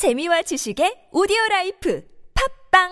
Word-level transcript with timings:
재미와 0.00 0.40
지식의 0.40 1.08
오디오 1.12 1.36
라이프 1.50 2.00
팟빵 2.72 2.88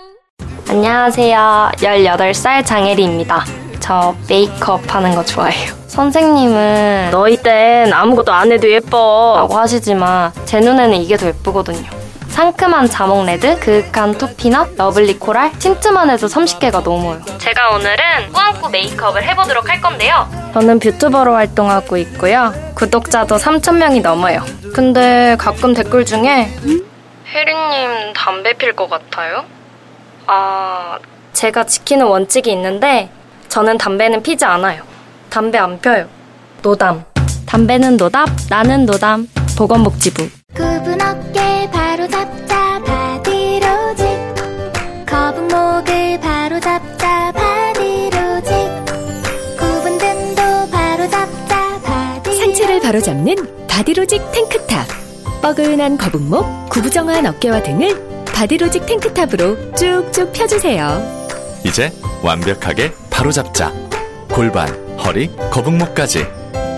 안녕하세요. 0.69 1.71
18살 1.77 2.67
장혜리입니다. 2.67 3.46
저 3.81 4.15
메이크업 4.29 4.95
하는 4.95 5.14
거 5.14 5.24
좋아해요. 5.24 5.72
선생님은 5.86 7.08
너희 7.10 7.38
땐 7.38 7.90
아무것도 7.94 8.30
안 8.30 8.52
해도 8.52 8.71
예뻐 8.71 9.36
라고 9.38 9.56
하시지만 9.56 10.32
제 10.44 10.60
눈에는 10.60 10.98
이게 10.98 11.16
더 11.16 11.29
예쁘거든요. 11.29 11.88
상큼한 12.29 12.91
자몽 12.91 13.25
레드, 13.25 13.59
그윽한 13.59 14.18
toffee 14.18 14.53
nut, 14.53 14.77
lovely 14.77 15.18
coral, 15.18 15.52
틴트만 15.59 16.11
해도 16.11 16.27
30개가 16.27 16.82
넘어요. 16.82 17.22
제가 17.38 17.70
오늘은 17.70 18.32
꾸안꾸 18.34 18.68
메이크업을 18.68 19.27
해보도록 19.30 19.66
할 19.66 19.80
건데요. 19.80 20.29
저는 20.52 20.79
뷰튜버로 20.79 21.32
활동하고 21.32 21.96
있고요. 21.96 22.52
구독자도 22.75 23.36
3,000명이 23.36 24.02
넘어요. 24.02 24.45
근데 24.75 25.36
가끔 25.38 25.72
댓글 25.72 26.04
중에 26.04 26.52
혜리님 27.32 28.12
담배 28.14 28.54
필 28.54 28.74
것 28.74 28.88
같아요? 28.88 29.45
아, 30.27 30.98
제가 31.32 31.64
지키는 31.64 32.06
원칙이 32.06 32.50
있는데 32.52 33.10
저는 33.48 33.78
담배는 33.78 34.23
피지 34.23 34.45
않아요. 34.45 34.82
담배 35.30 35.59
안 35.59 35.78
펴요. 35.80 36.06
노담. 36.62 37.05
담배는 37.46 37.96
노답, 37.96 38.28
나는 38.50 38.86
노담. 38.86 39.28
보건복지부. 39.56 40.28
굽은 40.55 41.00
어깨 41.00 41.69
바로 41.70 42.06
잡자 42.09 42.80
바디로직 42.84 44.06
거북목을 45.06 46.20
바로 46.20 46.60
잡자 46.60 47.33
바디로직 47.33 48.52
굽은 49.58 49.98
등도 49.98 50.70
바로 50.70 51.08
잡자 51.08 51.80
바디 51.83 52.36
상체를 52.36 52.80
바로 52.80 53.00
잡는 53.00 53.66
바디로직 53.69 54.33
탱크탑 54.33 54.86
뻐근한 55.42 55.98
거북목, 55.98 56.69
구부정한 56.70 57.27
어깨와 57.27 57.62
등을 57.62 58.24
바디로직 58.27 58.87
탱크탑으로 58.87 59.74
쭉쭉 59.74 60.33
펴주세요 60.33 61.00
이제 61.64 61.92
완벽하게 62.22 62.92
바로잡자. 63.11 63.72
골반, 64.33 64.69
허리, 64.98 65.28
거북목까지. 65.50 66.25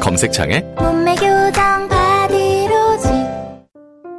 검색창에 0.01 0.61
몸매 0.79 1.15
교정 1.17 1.89
바디로직 1.89 3.11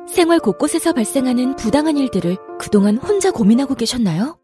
생활 0.08 0.40
곳곳에서 0.40 0.94
발생하는 0.94 1.56
부당한 1.56 1.98
일들을 1.98 2.38
그동안 2.60 2.98
혼자 2.98 3.32
고민하고 3.32 3.74
계셨나요? 3.74 4.38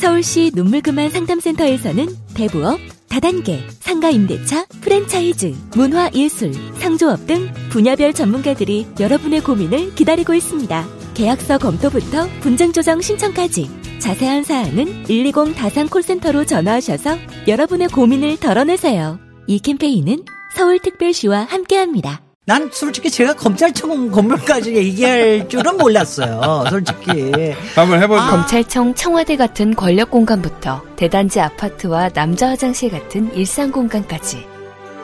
서울시 0.00 0.50
눈물그만 0.54 1.10
상담센터에서는 1.10 2.06
대부업, 2.32 2.80
다단계, 3.10 3.60
상가임대차, 3.80 4.64
프랜차이즈, 4.80 5.54
문화예술, 5.76 6.54
상조업 6.78 7.26
등 7.26 7.52
분야별 7.68 8.14
전문가들이 8.14 8.86
여러분의 8.98 9.42
고민을 9.42 9.94
기다리고 9.94 10.32
있습니다. 10.32 10.88
계약서 11.12 11.58
검토부터 11.58 12.28
분쟁 12.40 12.72
조정 12.72 13.02
신청까지 13.02 13.68
자세한 13.98 14.42
사항은 14.42 15.04
120 15.04 15.54
다산 15.54 15.86
콜센터로 15.86 16.46
전화하셔서 16.46 17.18
여러분의 17.46 17.88
고민을 17.88 18.38
덜어내세요. 18.38 19.18
이 19.46 19.58
캠페인은 19.58 20.24
서울특별시와 20.54 21.40
함께합니다. 21.44 22.29
난 22.50 22.68
솔직히 22.72 23.08
제가 23.08 23.34
검찰청 23.34 24.10
건물까지 24.10 24.74
얘기할 24.74 25.48
줄은 25.48 25.76
몰랐어요. 25.76 26.64
솔직히. 26.68 27.54
한번 27.76 28.02
해보죠. 28.02 28.20
검찰청 28.22 28.92
청와대 28.96 29.36
같은 29.36 29.76
권력 29.76 30.10
공간부터 30.10 30.82
대단지 30.96 31.38
아파트와 31.38 32.08
남자 32.08 32.48
화장실 32.48 32.90
같은 32.90 33.32
일상 33.36 33.70
공간까지 33.70 34.44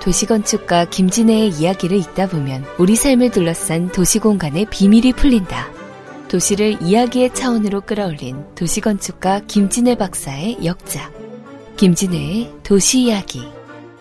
도시건축가 0.00 0.86
김진애의 0.86 1.50
이야기를 1.50 1.96
읽다 1.98 2.26
보면 2.26 2.64
우리 2.78 2.96
삶을 2.96 3.30
둘러싼 3.30 3.92
도시 3.92 4.18
공간의 4.18 4.66
비밀이 4.68 5.12
풀린다. 5.12 5.68
도시를 6.26 6.78
이야기의 6.80 7.32
차원으로 7.32 7.82
끌어올린 7.82 8.44
도시건축가 8.56 9.42
김진애 9.46 9.94
박사의 9.94 10.64
역작. 10.64 11.12
김진애의 11.76 12.54
도시 12.64 13.02
이야기. 13.02 13.46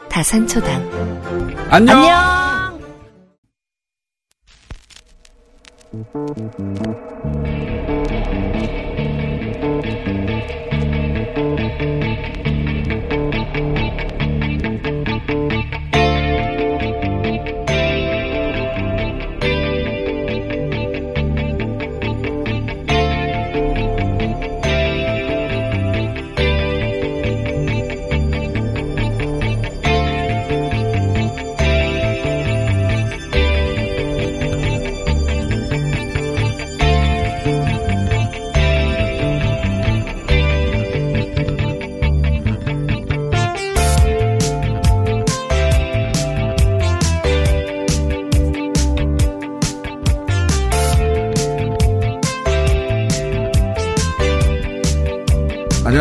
다산초당. 0.10 1.68
안녕. 1.70 2.00
안녕 2.00 2.45
Thank 6.04 7.90
you. 7.90 7.95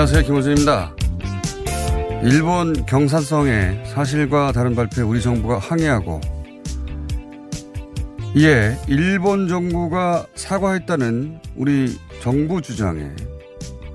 하세요. 0.05 0.23
김호준입니다. 0.23 0.95
일본 2.25 2.85
경산성의 2.85 3.85
사실과 3.87 4.53
다른 4.53 4.75
발표에 4.75 5.03
우리 5.03 5.23
정부가 5.23 5.57
항의하고 5.57 6.21
이에 8.35 8.77
일본 8.87 9.49
정부가 9.49 10.27
사과했다는 10.35 11.41
우리 11.57 11.99
정부 12.21 12.61
주장에 12.61 13.13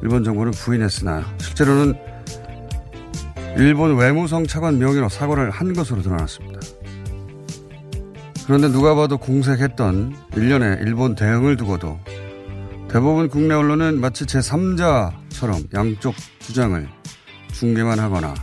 일본 0.01 0.23
정부는 0.23 0.51
부인했으나 0.51 1.25
실제로는 1.37 1.93
일본 3.57 3.95
외무성 3.95 4.47
차관 4.47 4.79
명의로 4.79 5.09
사과를 5.09 5.51
한 5.51 5.73
것으로 5.73 6.01
드러났습니다. 6.01 6.59
그런데 8.47 8.71
누가 8.71 8.95
봐도 8.95 9.19
공색했던 9.19 10.15
일련의 10.35 10.79
일본 10.81 11.13
대응을 11.13 11.55
두고도 11.55 11.99
대부분 12.89 13.29
국내 13.29 13.53
언론은 13.53 14.01
마치 14.01 14.25
제3자 14.25 15.28
처럼 15.39 15.63
양쪽 15.73 16.13
주장을 16.39 16.85
중계만 17.53 17.97
하거나 17.97 18.35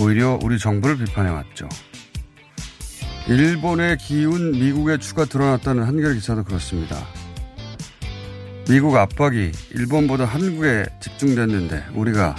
오히려 0.00 0.36
우리 0.42 0.58
정부를 0.58 0.96
비판해왔죠. 0.96 1.68
일본의 3.28 3.98
기운 3.98 4.50
미국의 4.50 4.98
추가 4.98 5.24
드러났다는 5.24 5.84
한겨레 5.84 6.14
기사도 6.16 6.42
그렇습니다. 6.42 6.96
미국 8.68 8.96
압박이 8.96 9.52
일본보다 9.76 10.24
한국에 10.24 10.86
집중됐는데 10.98 11.84
우리가 11.94 12.34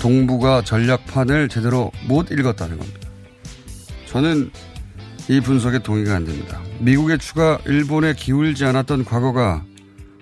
동북아 0.00 0.62
전략판을 0.62 1.48
제대로 1.48 1.92
못 2.08 2.32
읽었다는 2.32 2.78
겁니다. 2.78 3.08
저는 4.06 4.50
이 5.28 5.40
분석에 5.40 5.78
동의가 5.84 6.16
안 6.16 6.24
됩니다. 6.24 6.60
미국의 6.80 7.18
추가 7.18 7.60
일본에 7.64 8.12
기울지 8.12 8.64
않았던 8.64 9.04
과거가 9.04 9.64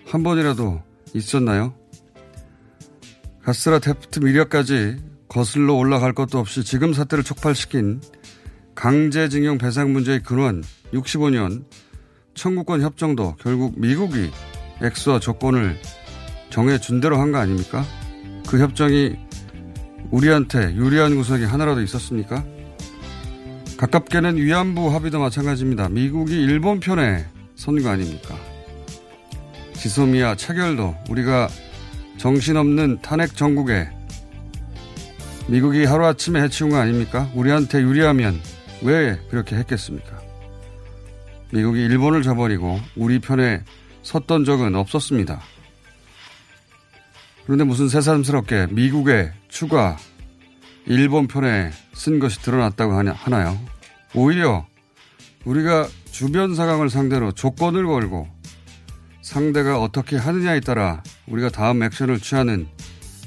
한 0.06 0.22
번이라도 0.22 0.82
있었나요? 1.14 1.72
가스라 3.44 3.78
테프트 3.78 4.20
미려까지 4.20 4.96
거슬러 5.28 5.74
올라갈 5.74 6.12
것도 6.14 6.38
없이 6.38 6.64
지금 6.64 6.94
사태를 6.94 7.24
촉발시킨 7.24 8.00
강제징용 8.74 9.58
배상 9.58 9.92
문제의 9.92 10.22
근원 10.22 10.64
65년 10.92 11.64
청구권 12.34 12.80
협정도 12.82 13.36
결국 13.36 13.78
미국이 13.78 14.30
액수와 14.82 15.20
조건을 15.20 15.78
정해준 16.50 17.00
대로 17.00 17.18
한 17.20 17.32
거 17.32 17.38
아닙니까? 17.38 17.84
그 18.48 18.60
협정이 18.60 19.16
우리한테 20.10 20.74
유리한 20.74 21.16
구석이 21.16 21.44
하나라도 21.44 21.82
있었습니까? 21.82 22.44
가깝게는 23.76 24.36
위안부 24.36 24.92
합의도 24.94 25.18
마찬가지입니다. 25.20 25.88
미국이 25.88 26.34
일본 26.34 26.80
편에 26.80 27.26
선거 27.56 27.90
아닙니까? 27.90 28.36
지소미아 29.74 30.36
차결도 30.36 30.94
우리가 31.10 31.48
정신없는 32.16 33.00
탄핵 33.02 33.36
정국에 33.36 33.88
미국이 35.46 35.84
하루아침에 35.84 36.40
해치운 36.42 36.70
거 36.70 36.78
아닙니까? 36.78 37.30
우리한테 37.34 37.80
유리하면 37.82 38.40
왜 38.82 39.18
그렇게 39.30 39.56
했겠습니까? 39.56 40.20
미국이 41.52 41.80
일본을 41.84 42.22
저버리고 42.22 42.80
우리 42.96 43.18
편에 43.18 43.62
섰던 44.02 44.44
적은 44.44 44.74
없었습니다. 44.74 45.40
그런데 47.44 47.64
무슨 47.64 47.88
새삼스럽게 47.88 48.68
미국의 48.70 49.32
추가 49.48 49.96
일본 50.86 51.26
편에 51.26 51.70
쓴 51.92 52.18
것이 52.18 52.40
드러났다고 52.40 52.94
하나요? 52.94 53.58
오히려 54.14 54.66
우리가 55.44 55.88
주변 56.10 56.54
사강을 56.54 56.88
상대로 56.88 57.32
조건을 57.32 57.86
걸고 57.86 58.28
상대가 59.24 59.80
어떻게 59.80 60.18
하느냐에 60.18 60.60
따라 60.60 61.02
우리가 61.26 61.48
다음 61.48 61.82
액션을 61.82 62.20
취하는 62.20 62.68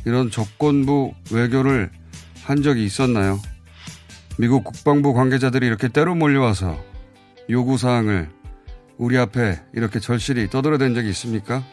이런 0.05 0.29
조건부 0.29 1.15
외교를 1.31 1.89
한 2.43 2.61
적이 2.61 2.85
있었나요? 2.85 3.41
미국 4.37 4.63
국방부 4.63 5.15
관계자들이 5.15 5.65
이렇게 5.65 5.87
때로 5.87 6.13
몰려와서 6.13 6.79
요구사항을 7.49 8.29
우리 8.99 9.17
앞에 9.17 9.59
이렇게 9.73 9.99
절실히 9.99 10.51
떠들어댄 10.51 10.93
적이 10.93 11.09
있습니까? 11.09 11.63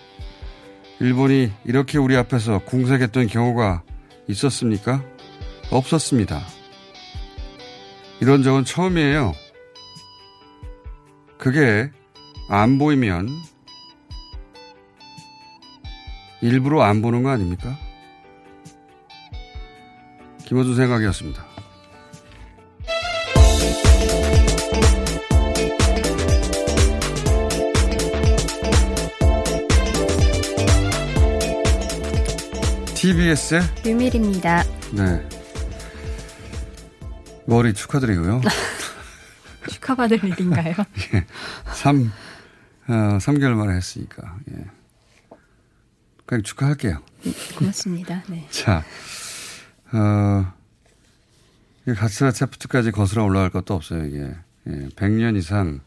일본이 1.00 1.52
이렇게 1.66 1.98
우리 1.98 2.16
앞에서 2.16 2.60
궁색했던 2.64 3.26
경우가 3.26 3.82
있었습니까? 4.28 5.04
없었습니다. 5.70 6.40
이런 8.22 8.42
적은 8.42 8.64
처음이에요. 8.64 9.34
그게 11.36 11.90
안 12.48 12.78
보이면 12.78 13.28
일부러 16.44 16.82
안 16.82 17.00
보는 17.00 17.22
거 17.22 17.30
아닙니까? 17.30 17.74
김호준 20.44 20.76
생각이었습니다. 20.76 21.42
TBS의 32.94 33.62
유밀입니다. 33.86 34.64
네. 34.92 35.26
머리 37.46 37.72
축하드리고요. 37.72 38.42
축하받을 39.70 40.22
일인가요? 40.22 40.74
예. 41.14 41.24
3, 41.72 42.12
어, 42.88 42.92
3개월 42.92 43.54
만에 43.54 43.76
했으니까. 43.76 44.36
예. 44.52 44.83
그냥 46.26 46.42
축하할게요. 46.42 47.02
고맙습니다. 47.56 48.22
네. 48.28 48.46
자, 48.50 48.84
어, 49.92 50.52
가츠라 51.94 52.32
차프트까지 52.32 52.90
거슬러 52.90 53.24
올라갈 53.24 53.50
것도 53.50 53.74
없어요, 53.74 54.04
이게. 54.06 54.34
예, 54.66 54.88
100년 54.96 55.36
이상 55.36 55.80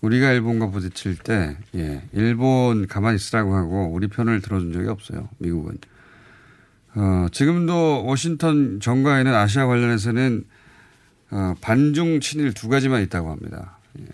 우리가 0.00 0.32
일본과 0.32 0.70
부딪힐 0.70 1.16
때, 1.18 1.56
예, 1.76 2.02
일본 2.12 2.88
가만히 2.88 3.16
있으라고 3.16 3.54
하고 3.54 3.92
우리 3.92 4.08
편을 4.08 4.40
들어준 4.40 4.72
적이 4.72 4.88
없어요, 4.88 5.28
미국은. 5.38 5.78
어, 6.94 7.26
지금도 7.30 8.04
워싱턴 8.04 8.80
정가에는 8.80 9.32
아시아 9.34 9.66
관련해서는 9.66 10.44
어, 11.30 11.54
반중 11.62 12.20
친일 12.20 12.52
두 12.52 12.68
가지만 12.68 13.02
있다고 13.02 13.30
합니다. 13.30 13.78
예. 13.98 14.04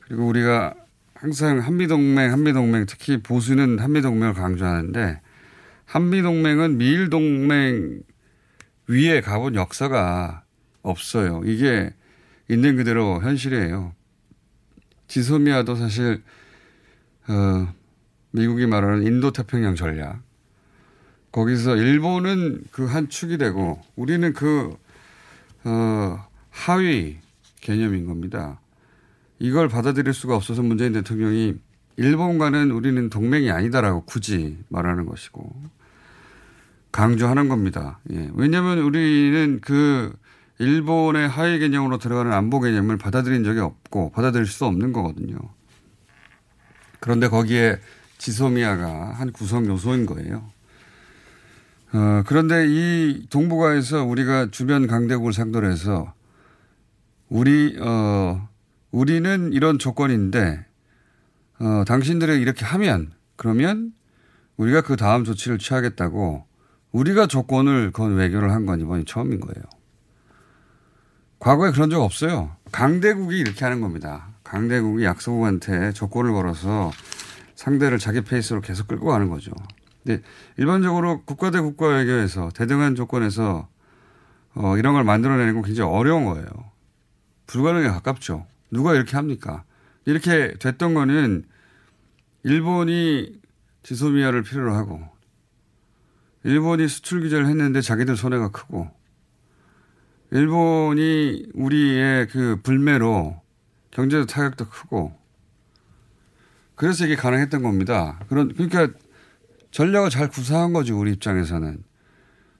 그리고 0.00 0.26
우리가 0.26 0.74
항상 1.24 1.60
한미동맹, 1.60 2.32
한미동맹, 2.32 2.84
특히 2.84 3.16
보수는 3.16 3.78
한미동맹을 3.78 4.34
강조하는데 4.34 5.22
한미동맹은 5.86 6.76
미일동맹 6.76 8.02
위에 8.88 9.22
가본 9.22 9.54
역사가 9.54 10.44
없어요. 10.82 11.40
이게 11.46 11.94
있는 12.50 12.76
그대로 12.76 13.22
현실이에요. 13.22 13.94
지소미아도 15.08 15.76
사실, 15.76 16.22
어, 17.26 17.72
미국이 18.32 18.66
말하는 18.66 19.06
인도 19.06 19.32
태평양 19.32 19.76
전략. 19.76 20.20
거기서 21.32 21.76
일본은 21.76 22.64
그 22.70 22.84
한 22.84 23.08
축이 23.08 23.38
되고 23.38 23.80
우리는 23.96 24.30
그, 24.34 24.76
어, 25.64 26.28
하위 26.50 27.16
개념인 27.62 28.04
겁니다. 28.04 28.60
이걸 29.44 29.68
받아들일 29.68 30.14
수가 30.14 30.34
없어서 30.36 30.62
문재인 30.62 30.94
대통령이 30.94 31.54
일본과는 31.96 32.70
우리는 32.70 33.10
동맹이 33.10 33.50
아니다라고 33.50 34.06
굳이 34.06 34.56
말하는 34.70 35.04
것이고 35.04 35.54
강조하는 36.90 37.50
겁니다. 37.50 38.00
예. 38.10 38.30
왜냐하면 38.34 38.78
우리는 38.78 39.60
그 39.60 40.14
일본의 40.58 41.28
하위 41.28 41.58
개념으로 41.58 41.98
들어가는 41.98 42.32
안보 42.32 42.58
개념을 42.60 42.96
받아들인 42.96 43.44
적이 43.44 43.60
없고 43.60 44.12
받아들일 44.12 44.46
수 44.46 44.64
없는 44.64 44.94
거거든요. 44.94 45.36
그런데 47.00 47.28
거기에 47.28 47.80
지소미아가 48.16 49.12
한 49.12 49.30
구성 49.30 49.66
요소인 49.66 50.06
거예요. 50.06 50.50
어, 51.92 52.22
그런데 52.26 52.64
이 52.66 53.26
동북아에서 53.28 54.04
우리가 54.04 54.50
주변 54.50 54.86
강대국을 54.86 55.34
상대로 55.34 55.70
해서 55.70 56.14
우리, 57.28 57.76
어, 57.78 58.48
우리는 58.94 59.52
이런 59.52 59.80
조건인데, 59.80 60.64
어, 61.58 61.82
당신들이 61.84 62.40
이렇게 62.40 62.64
하면, 62.64 63.10
그러면 63.34 63.92
우리가 64.56 64.82
그 64.82 64.94
다음 64.94 65.24
조치를 65.24 65.58
취하겠다고 65.58 66.46
우리가 66.92 67.26
조건을 67.26 67.90
건 67.90 68.14
외교를 68.14 68.52
한 68.52 68.66
건 68.66 68.80
이번이 68.80 69.04
처음인 69.04 69.40
거예요. 69.40 69.64
과거에 71.40 71.72
그런 71.72 71.90
적 71.90 72.02
없어요. 72.02 72.54
강대국이 72.70 73.36
이렇게 73.36 73.64
하는 73.64 73.80
겁니다. 73.80 74.28
강대국이 74.44 75.04
약소국한테 75.04 75.90
조건을 75.90 76.32
걸어서 76.32 76.92
상대를 77.56 77.98
자기 77.98 78.20
페이스로 78.20 78.60
계속 78.60 78.86
끌고 78.86 79.06
가는 79.08 79.28
거죠. 79.28 79.50
근데 80.04 80.22
일반적으로 80.56 81.22
국가 81.24 81.50
대 81.50 81.60
국가 81.60 81.88
외교에서 81.88 82.48
대등한 82.54 82.94
조건에서 82.94 83.66
어, 84.54 84.76
이런 84.78 84.94
걸 84.94 85.02
만들어내는 85.02 85.54
건 85.54 85.64
굉장히 85.64 85.90
어려운 85.90 86.24
거예요. 86.26 86.46
불가능에 87.48 87.88
가깝죠. 87.88 88.46
누가 88.70 88.94
이렇게 88.94 89.16
합니까? 89.16 89.64
이렇게 90.04 90.54
됐던 90.58 90.94
거는 90.94 91.44
일본이 92.42 93.40
지소미아를 93.82 94.42
필요로 94.42 94.74
하고 94.74 95.00
일본이 96.42 96.88
수출 96.88 97.20
규제를 97.22 97.46
했는데 97.46 97.80
자기들 97.80 98.16
손해가 98.16 98.50
크고 98.50 98.90
일본이 100.30 101.46
우리의 101.54 102.28
그 102.28 102.60
불매로 102.62 103.40
경제적 103.92 104.26
타격도 104.28 104.68
크고 104.68 105.16
그래서 106.74 107.04
이게 107.06 107.14
가능했던 107.14 107.62
겁니다. 107.62 108.18
그런 108.28 108.52
그러니까 108.52 108.88
전략을 109.70 110.10
잘 110.10 110.28
구사한 110.28 110.72
거죠 110.72 110.98
우리 110.98 111.12
입장에서는 111.12 111.82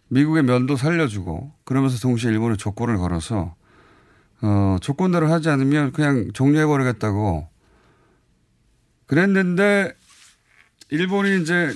미국의 0.08 0.44
면도 0.44 0.76
살려주고 0.76 1.52
그러면서 1.64 1.98
동시에 1.98 2.30
일본의 2.30 2.56
조건을 2.56 2.96
걸어서 2.96 3.56
어, 4.46 4.76
조건대로 4.82 5.32
하지 5.32 5.48
않으면 5.48 5.92
그냥 5.92 6.30
종료해버리겠다고 6.34 7.48
그랬는데 9.06 9.94
일본이 10.90 11.40
이제 11.40 11.72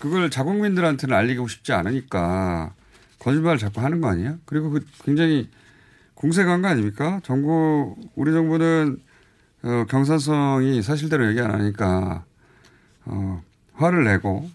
그걸 0.00 0.28
자국민들한테는 0.28 1.16
알리고 1.16 1.46
싶지 1.46 1.72
않으니까 1.72 2.74
거짓말을 3.20 3.58
자꾸 3.58 3.80
하는 3.80 4.00
거 4.00 4.08
아니에요? 4.08 4.38
그리고 4.44 4.70
그 4.70 4.84
굉장히 5.04 5.48
공세한 6.14 6.62
거 6.62 6.68
아닙니까? 6.68 7.20
정부, 7.22 7.94
우리 8.16 8.32
정부는 8.32 8.98
어, 9.62 9.84
경산성이 9.88 10.82
사실대로 10.82 11.28
얘기 11.28 11.40
안 11.40 11.52
하니까 11.52 12.24
어, 13.04 13.40
화를 13.74 14.02
내고 14.02 14.50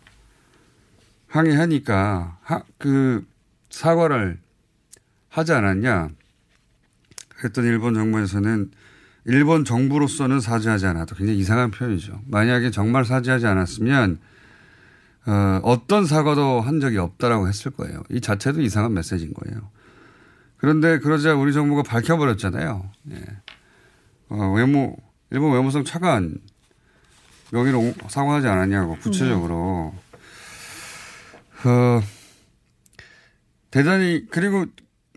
항의하니까 1.27 2.37
하, 2.41 2.63
그 2.77 3.25
사과를 3.69 4.39
하지 5.29 5.53
않았냐? 5.53 6.18
그랬더니 7.39 7.67
일본 7.67 7.93
정부에서는 7.93 8.71
일본 9.25 9.65
정부로서는 9.65 10.39
사죄하지 10.39 10.85
않아도 10.87 11.15
굉장히 11.15 11.39
이상한 11.39 11.71
표현이죠. 11.71 12.21
만약에 12.27 12.71
정말 12.71 13.05
사죄하지 13.05 13.47
않았으면 13.47 14.19
어, 15.25 15.59
어떤 15.63 16.05
사과도 16.05 16.61
한 16.61 16.79
적이 16.79 16.97
없다라고 16.97 17.47
했을 17.47 17.71
거예요. 17.71 18.03
이 18.09 18.21
자체도 18.21 18.61
이상한 18.61 18.93
메시지인 18.93 19.33
거예요. 19.33 19.69
그런데 20.57 20.99
그러자 20.99 21.35
우리 21.35 21.53
정부가 21.53 21.83
밝혀버렸잖아요. 21.83 22.89
예. 23.11 23.25
어, 24.29 24.51
외무, 24.53 24.95
일본 25.31 25.53
외무성 25.53 25.83
차관 25.83 26.37
명의로 27.51 27.93
사과하지 28.07 28.47
않았냐고 28.47 28.97
구체적으로. 28.97 29.93
네. 31.63 31.69
어, 31.69 32.01
대단히, 33.71 34.25
그리고 34.29 34.65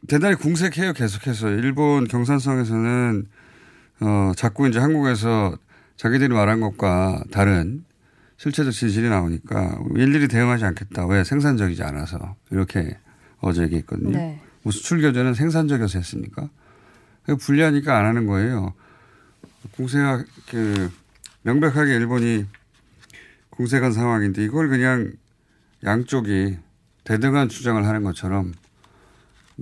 대단히 0.09 0.35
궁색해요. 0.35 0.93
계속해서. 0.95 1.49
일본 1.51 2.09
경산성에서는 2.09 3.27
어, 4.01 4.33
자꾸 4.37 4.69
이제 4.69 4.79
한국에서 4.79 5.57
자기들이 5.97 6.35
말한 6.35 6.61
것과 6.61 7.23
다른 7.31 7.85
실체적 8.37 8.73
진실이 8.73 9.09
나오니까 9.09 9.79
일일이 9.95 10.27
대응하지 10.27 10.65
않겠다. 10.65 11.07
왜 11.07 11.23
생산적이지 11.23 11.85
않아서 11.85 12.35
이렇게 12.51 12.99
어제 13.41 13.63
얘기했거든요. 13.63 14.11
네. 14.11 14.41
뭐 14.63 14.73
수출 14.73 15.01
규제는 15.01 15.35
생산적이어서 15.35 15.99
했습니까? 15.99 16.49
불리하니까 17.41 17.97
안 17.97 18.05
하는 18.05 18.27
거예요. 18.27 18.75
공세가 19.73 20.25
그 20.51 20.91
명백하게 21.43 21.95
일본이 21.95 22.47
공세한 23.51 23.93
상황인데 23.93 24.43
이걸 24.43 24.69
그냥 24.69 25.13
양쪽이 25.85 26.59
대등한 27.05 27.49
주장을 27.49 27.85
하는 27.87 28.03
것처럼 28.03 28.53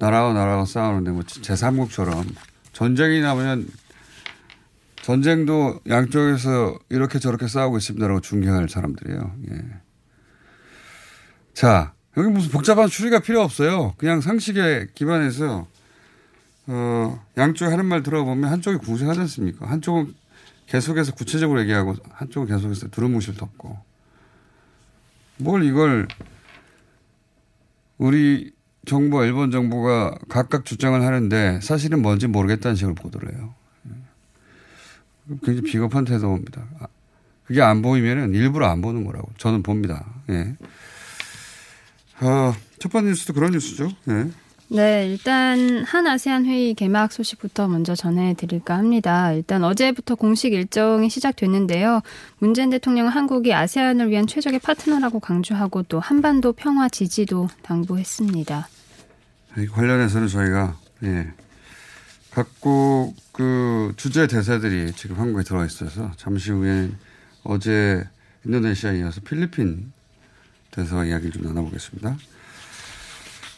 나라와 0.00 0.33
나라가 0.33 0.64
싸우는데 0.64 1.11
뭐 1.11 1.23
제3국처럼 1.23 2.26
전쟁이 2.73 3.21
나면 3.21 3.69
전쟁도 5.02 5.80
양쪽에서 5.88 6.78
이렇게 6.88 7.19
저렇게 7.19 7.47
싸우고 7.47 7.76
있습니다라고 7.76 8.21
중계할 8.21 8.69
사람들이에요. 8.69 9.35
예. 9.50 9.62
자, 11.52 11.92
여기 12.16 12.28
무슨 12.28 12.50
복잡한 12.50 12.88
추리가 12.88 13.21
필요 13.21 13.42
없어요. 13.42 13.95
그냥 13.99 14.21
상식에 14.21 14.88
기반해서, 14.95 15.66
어, 16.66 17.26
양쪽에 17.37 17.71
하는 17.71 17.85
말 17.87 18.02
들어보면 18.02 18.50
한쪽이 18.50 18.78
구세하지 18.78 19.21
않습니까? 19.21 19.69
한쪽은 19.69 20.14
계속해서 20.66 21.12
구체적으로 21.14 21.61
얘기하고 21.61 21.95
한쪽은 22.12 22.49
계속해서 22.49 22.88
두루뭉실 22.88 23.35
덮고. 23.37 23.78
뭘 25.38 25.64
이걸 25.64 26.09
우리 27.99 28.52
정부와 28.90 29.25
일본 29.25 29.52
정부가 29.52 30.16
각각 30.28 30.64
주장을 30.64 31.00
하는데 31.00 31.61
사실은 31.62 32.02
뭔지 32.02 32.26
모르겠다는 32.26 32.75
식으로 32.75 32.94
보도를 32.97 33.32
해요. 33.32 33.54
굉장히 35.44 35.62
비겁한 35.62 36.04
태도입니다. 36.04 36.64
아, 36.80 36.87
그게 37.44 37.62
안 37.62 37.82
보이면은 37.82 38.35
일부러 38.35 38.66
안 38.66 38.82
보는 38.82 39.04
거라고 39.04 39.30
저는 39.38 39.62
봅니다. 39.62 40.04
예. 40.28 40.56
어, 42.20 42.52
첫 42.80 42.90
번째 42.90 43.11
뉴스도 43.11 43.32
그런 43.32 43.52
뉴스죠. 43.52 43.90
예. 44.09 44.26
네, 44.73 45.09
일단 45.09 45.85
한 45.85 46.06
아세안 46.06 46.47
회의 46.47 46.75
개막 46.75 47.12
소식부터 47.12 47.68
먼저 47.68 47.94
전해드릴까 47.94 48.76
합니다. 48.76 49.32
일단 49.32 49.62
어제부터 49.62 50.16
공식 50.16 50.52
일정이 50.52 51.11
시작됐는데요. 51.11 52.02
문재인 52.38 52.70
대통령은 52.70 53.11
한국이 53.11 53.54
아세안을 53.54 54.11
위한 54.11 54.26
최적의 54.26 54.59
파트너라고 54.61 55.20
강조하고 55.20 55.85
또 55.85 56.00
한반도 56.00 56.52
평화 56.52 56.88
지지도 56.88 57.49
당부했습니다. 57.62 58.68
이 59.59 59.66
관련해서는 59.66 60.28
저희가 60.28 60.76
예, 61.02 61.33
각국 62.30 63.14
그 63.33 63.92
주제 63.97 64.26
대사들이 64.26 64.92
지금 64.92 65.19
한국에 65.19 65.42
들어와 65.42 65.66
있어서 65.66 66.12
잠시 66.16 66.52
후에 66.52 66.90
어제 67.42 68.04
인도네시아에 68.45 68.99
이어서 68.99 69.21
필리핀 69.23 69.92
대사 70.71 71.04
이야기를 71.04 71.33
좀 71.33 71.42
나눠보겠습니다. 71.42 72.16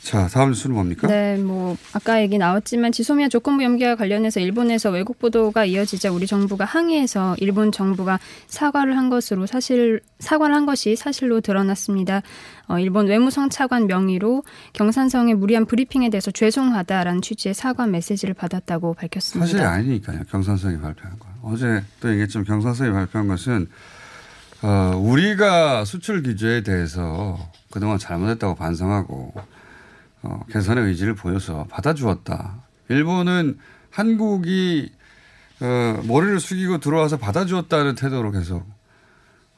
자, 0.03 0.27
다음 0.27 0.49
뉴스는 0.49 0.75
뭡니까? 0.75 1.07
네, 1.07 1.37
뭐 1.37 1.77
아까 1.93 2.21
얘기 2.21 2.37
나왔지만 2.37 2.91
지소미아 2.91 3.29
조건부 3.29 3.63
연기와 3.63 3.95
관련해서 3.95 4.41
일본에서 4.41 4.91
왜곡 4.91 5.21
보도가 5.21 5.65
이어지자 5.65 6.11
우리 6.11 6.27
정부가 6.27 6.65
항의해서 6.65 7.37
일본 7.39 7.71
정부가 7.71 8.19
사과를 8.49 8.97
한 8.97 9.11
것으로 9.11 9.47
사실 9.47 10.01
사과를 10.19 10.57
한 10.57 10.67
것이 10.67 10.97
사실로 10.97 11.41
드러났습니다. 11.41 12.23
어, 12.67 12.81
일본 12.81 13.07
외무성 13.07 13.49
차관 13.49 13.87
명의로 13.87 14.43
경산성의 14.73 15.35
무리한 15.35 15.67
브리핑에 15.67 16.11
대해서 16.11 16.33
죄송하다라는 16.33 17.23
취지의 17.23 17.55
사과 17.55 17.87
메시지를 17.87 18.35
받았다고 18.35 18.95
밝혔습니다. 18.95 19.47
사실이 19.47 19.63
아니니까요. 19.63 20.23
경산성이 20.31 20.81
발표한 20.81 21.17
거. 21.21 21.29
어제 21.43 21.81
또 22.01 22.11
얘기했지만 22.11 22.45
경산성이 22.45 22.91
발표한 22.93 23.29
것은 23.29 23.69
어, 24.63 24.97
우리가 24.97 25.85
수출 25.85 26.25
규제에 26.25 26.63
대해서 26.63 27.39
그동안 27.71 27.99
잘못했다고 27.99 28.57
반성하고 28.57 29.35
어, 30.23 30.45
개선의 30.51 30.85
의지를 30.87 31.15
보여서 31.15 31.67
받아주었다. 31.71 32.63
일본은 32.89 33.59
한국이 33.91 34.93
어, 35.61 36.03
머리를 36.07 36.41
숙이고 36.41 36.79
들어와서 36.79 37.19
받아주었다는 37.19 37.95
태도로 37.95 38.33
계속 38.33 38.67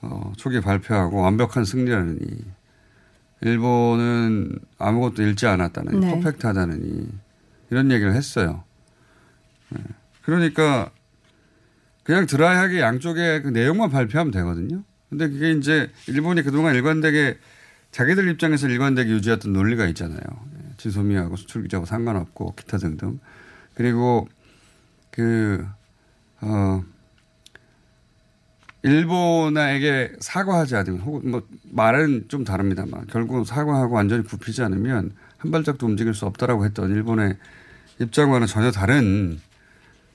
어, 0.03 0.33
초기 0.37 0.61
발표하고 0.61 1.21
완벽한 1.21 1.65
승리라느니 1.65 2.19
일본은 3.41 4.59
아무것도 4.79 5.23
잃지 5.23 5.47
않았다는 5.47 6.01
네. 6.01 6.11
퍼펙트하다느니 6.11 7.09
이런 7.71 7.91
얘기를 7.91 8.15
했어요. 8.15 8.65
네. 9.71 9.81
그러니까 10.23 10.91
그냥 12.03 12.27
드라이하게 12.27 12.81
양쪽의 12.81 13.43
그 13.43 13.49
내용만 13.49 13.91
발표하면 13.91 14.31
되거든요. 14.31 14.83
근데 15.09 15.29
그게 15.29 15.53
이제 15.53 15.91
일본이 16.07 16.43
그동안 16.43 16.75
일관되게 16.75 17.39
자기들 17.91 18.29
입장에서 18.29 18.69
일관되게 18.69 19.11
유지했던 19.11 19.53
논리가 19.53 19.87
있잖아요. 19.87 20.21
예, 20.75 20.77
지소미하고 20.77 21.37
수출 21.37 21.63
규제하고 21.63 21.87
상관없고 21.87 22.55
기타 22.57 22.79
등등. 22.79 23.21
그리고 23.75 24.29
그, 25.11 25.67
어, 26.41 26.83
일본에게 28.83 30.13
사과하지 30.21 30.77
않으면 30.77 31.01
혹은 31.01 31.31
뭐 31.31 31.43
말은 31.71 32.27
좀 32.29 32.45
다릅니다만 32.45 33.07
결국 33.07 33.47
사과하고 33.47 33.95
완전히 33.95 34.25
굽히지 34.25 34.63
않으면 34.63 35.13
한 35.39 35.51
발짝도 35.51 35.87
움직일 35.87 36.13
수 36.13 36.27
없다라고 36.27 36.65
했던 36.67 36.91
일본의 36.91 37.37
입장과는 38.01 38.47
전혀 38.47 38.71
다른 38.71 39.41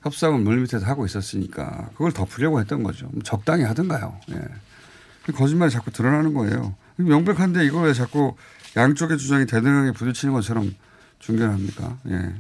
협상을 0.03 0.39
물밑에서 0.39 0.85
하고 0.85 1.05
있었으니까 1.05 1.89
그걸 1.93 2.11
덮으려고 2.11 2.59
했던 2.59 2.83
거죠. 2.83 3.09
적당히 3.23 3.63
하든가요. 3.63 4.19
예. 4.31 5.31
거짓말이 5.31 5.71
자꾸 5.71 5.91
드러나는 5.91 6.33
거예요. 6.33 6.75
명백한데 6.97 7.65
이걸 7.65 7.87
왜 7.87 7.93
자꾸 7.93 8.35
양쪽의 8.75 9.17
주장이 9.17 9.45
대등하게 9.45 9.91
부딪히는 9.91 10.33
것처럼 10.33 10.73
중계를 11.19 11.51
합니까? 11.51 11.97
예. 12.09 12.33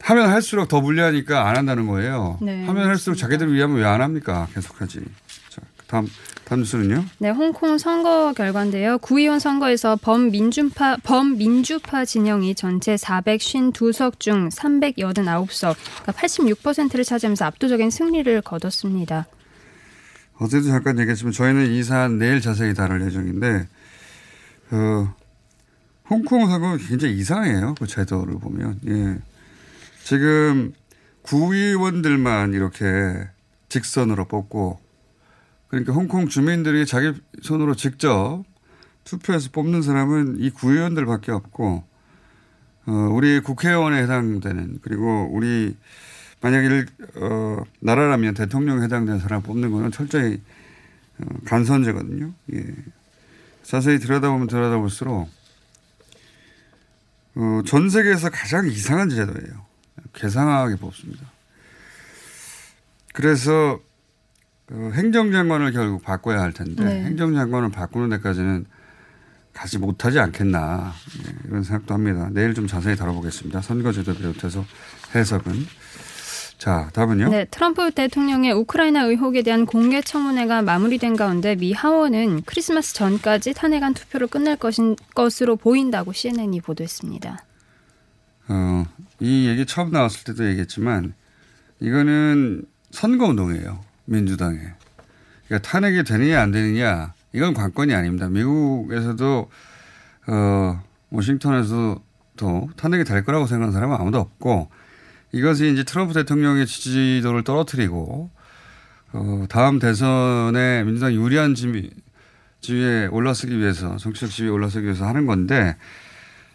하면 0.00 0.30
할수록 0.30 0.68
더 0.68 0.80
불리하니까 0.80 1.48
안 1.48 1.56
한다는 1.56 1.86
거예요. 1.86 2.38
네, 2.40 2.64
하면 2.64 2.88
할수록. 2.88 3.16
자기들을 3.16 3.52
위하면 3.52 3.76
왜 3.76 3.84
안 3.84 4.00
합니까? 4.00 4.46
계속하지. 4.54 5.00
자, 5.50 5.60
다음, 5.86 6.08
다음 6.44 6.60
뉴스는요? 6.60 7.04
네, 7.18 7.30
홍콩 7.30 7.76
선거 7.78 8.32
결과인데요. 8.34 8.98
구의원 8.98 9.38
선거에서 9.38 9.96
범민주파 9.96 10.98
범민주파 11.02 12.04
진영이 12.06 12.54
전체 12.54 12.94
452석 12.94 14.18
중 14.20 14.48
389석, 14.48 15.76
그러니까 16.02 16.12
86%를 16.12 17.04
차지하면서 17.04 17.44
압도적인 17.44 17.90
승리를 17.90 18.40
거뒀습니다. 18.42 19.26
어제도 20.38 20.68
잠깐 20.68 20.98
얘기했지만 21.00 21.32
저희는 21.32 21.66
이 21.72 21.82
사안 21.82 22.18
내일 22.18 22.40
자세히 22.40 22.72
다룰 22.72 23.04
예정인데, 23.04 23.66
어, 24.70 25.14
홍콩 26.08 26.48
선거 26.48 26.76
굉장히 26.76 27.16
이상해요. 27.16 27.74
그 27.78 27.86
제도를 27.86 28.38
보면. 28.38 28.80
예. 28.86 29.18
지금 30.02 30.72
구의원들만 31.22 32.54
이렇게 32.54 33.28
직선으로 33.68 34.26
뽑고, 34.26 34.80
그러니까 35.68 35.92
홍콩 35.92 36.28
주민들이 36.28 36.86
자기 36.86 37.12
손으로 37.42 37.74
직접 37.74 38.44
투표해서 39.04 39.50
뽑는 39.52 39.82
사람은 39.82 40.36
이 40.38 40.50
구의원들밖에 40.50 41.32
없고, 41.32 41.84
어, 42.86 42.92
우리 43.12 43.40
국회의원에 43.40 44.02
해당되는, 44.02 44.78
그리고 44.80 45.28
우리 45.30 45.76
만약 46.40 46.64
일, 46.64 46.86
어, 47.16 47.62
나라라면 47.80 48.34
대통령에 48.34 48.84
해당되는 48.84 49.20
사람 49.20 49.42
뽑는 49.42 49.70
거는 49.70 49.90
철저히 49.90 50.40
어, 51.18 51.24
간선제거든요. 51.44 52.32
예. 52.54 52.64
자세히 53.68 53.98
들여다보면 53.98 54.46
들여다볼수록 54.46 55.28
어, 57.34 57.62
전 57.66 57.90
세계에서 57.90 58.30
가장 58.30 58.66
이상한 58.66 59.10
제도예요. 59.10 59.66
괴상하게 60.14 60.76
뽑습니다. 60.76 61.30
그래서 63.12 63.78
어, 64.70 64.90
행정장관을 64.94 65.72
결국 65.72 66.02
바꿔야 66.02 66.40
할 66.40 66.54
텐데 66.54 66.82
네. 66.82 67.04
행정장관을 67.04 67.70
바꾸는 67.70 68.08
데까지는 68.08 68.64
가지 69.52 69.76
못하지 69.76 70.18
않겠나 70.18 70.94
예, 71.26 71.48
이런 71.48 71.62
생각도 71.62 71.92
합니다. 71.92 72.30
내일 72.32 72.54
좀 72.54 72.66
자세히 72.66 72.96
다뤄보겠습니다. 72.96 73.60
선거제도 73.60 74.14
비롯해서 74.14 74.64
해석은 75.14 75.52
자 76.58 76.90
다음은요. 76.92 77.28
네, 77.28 77.44
트럼프 77.44 77.92
대통령의 77.92 78.52
우크라이나 78.52 79.04
의혹에 79.04 79.42
대한 79.42 79.64
공개 79.64 80.02
청문회가 80.02 80.62
마무리된 80.62 81.14
가운데 81.14 81.54
미 81.54 81.72
하원은 81.72 82.42
크리스마스 82.46 82.94
전까지 82.94 83.54
탄핵안 83.54 83.94
투표를 83.94 84.26
끝낼 84.26 84.56
것인, 84.56 84.96
것으로 85.14 85.54
보인다고 85.54 86.12
CNN이 86.12 86.60
보도했습니다. 86.60 87.44
어, 88.48 88.84
이 89.20 89.46
얘기 89.46 89.66
처음 89.66 89.92
나왔을 89.92 90.24
때도 90.24 90.48
얘기했지만 90.48 91.14
이거는 91.78 92.64
선거운동이에요. 92.90 93.80
민주당에. 94.06 94.58
그러니까 95.46 95.70
탄핵이 95.70 96.02
되느냐 96.02 96.40
안 96.42 96.50
되느냐 96.50 97.14
이건 97.32 97.54
관건이 97.54 97.94
아닙니다. 97.94 98.28
미국에서도 98.28 99.48
어, 100.26 100.82
워싱턴에서도 101.10 102.70
탄핵이 102.76 103.04
될 103.04 103.22
거라고 103.24 103.46
생각하는 103.46 103.72
사람은 103.72 103.96
아무도 103.96 104.18
없고 104.18 104.68
이것이 105.32 105.72
이제 105.72 105.84
트럼프 105.84 106.14
대통령의 106.14 106.66
지지도를 106.66 107.44
떨어뜨리고 107.44 108.30
어, 109.12 109.44
다음 109.48 109.78
대선에 109.78 110.84
민주당 110.84 111.14
유리한 111.14 111.54
지위, 111.54 111.90
지위에 112.60 113.06
올라서기 113.06 113.58
위해서 113.58 113.96
정치적 113.96 114.30
지위에 114.30 114.50
올라서기 114.50 114.84
위해서 114.84 115.06
하는 115.06 115.26
건데 115.26 115.76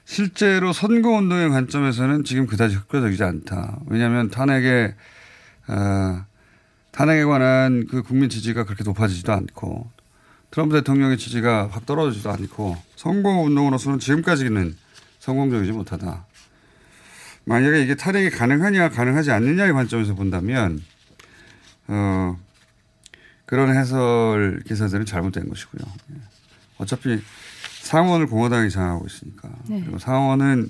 실제로 0.06 0.74
선거운동의 0.74 1.50
관점에서는 1.50 2.24
지금 2.24 2.46
그다지 2.46 2.75
흑과적이지 2.75 3.24
않다. 3.24 3.80
왜냐하면 3.88 4.30
탄핵에 4.30 4.96
어, 5.68 6.25
탄핵에 6.92 7.24
관한 7.24 7.88
그 7.89 8.03
국민 8.03 8.30
지지가 8.30 8.65
그렇게 8.65 8.84
높아지지도 8.84 9.32
않고 9.32 9.89
트럼프 10.51 10.75
대통령의 10.75 11.18
지지가 11.18 11.70
확 11.72 11.86
떨어지지도 11.86 12.30
않고 12.32 12.77
선거운동으로서는 12.98 14.00
지금까지는 14.00 14.75
성공적이지 15.20 15.72
못하다. 15.72 16.25
만약에 17.46 17.82
이게 17.82 17.96
탄핵이 17.96 18.30
가능하냐 18.30 18.90
가능하지 18.90 19.32
않느냐의 19.32 19.74
관점에서 19.74 20.16
본다면 20.16 20.82
어 21.88 22.38
그런 23.46 23.76
해설 23.76 24.62
기사들은 24.66 25.06
잘못된 25.06 25.50
것이고요. 25.50 25.82
예. 26.12 26.16
어차피 26.78 27.22
상원을 27.82 28.28
공화당이 28.28 28.70
장악하고 28.70 29.06
있으니까 29.06 29.50
네. 29.68 29.82
그리고 29.82 30.00
상원은 30.00 30.70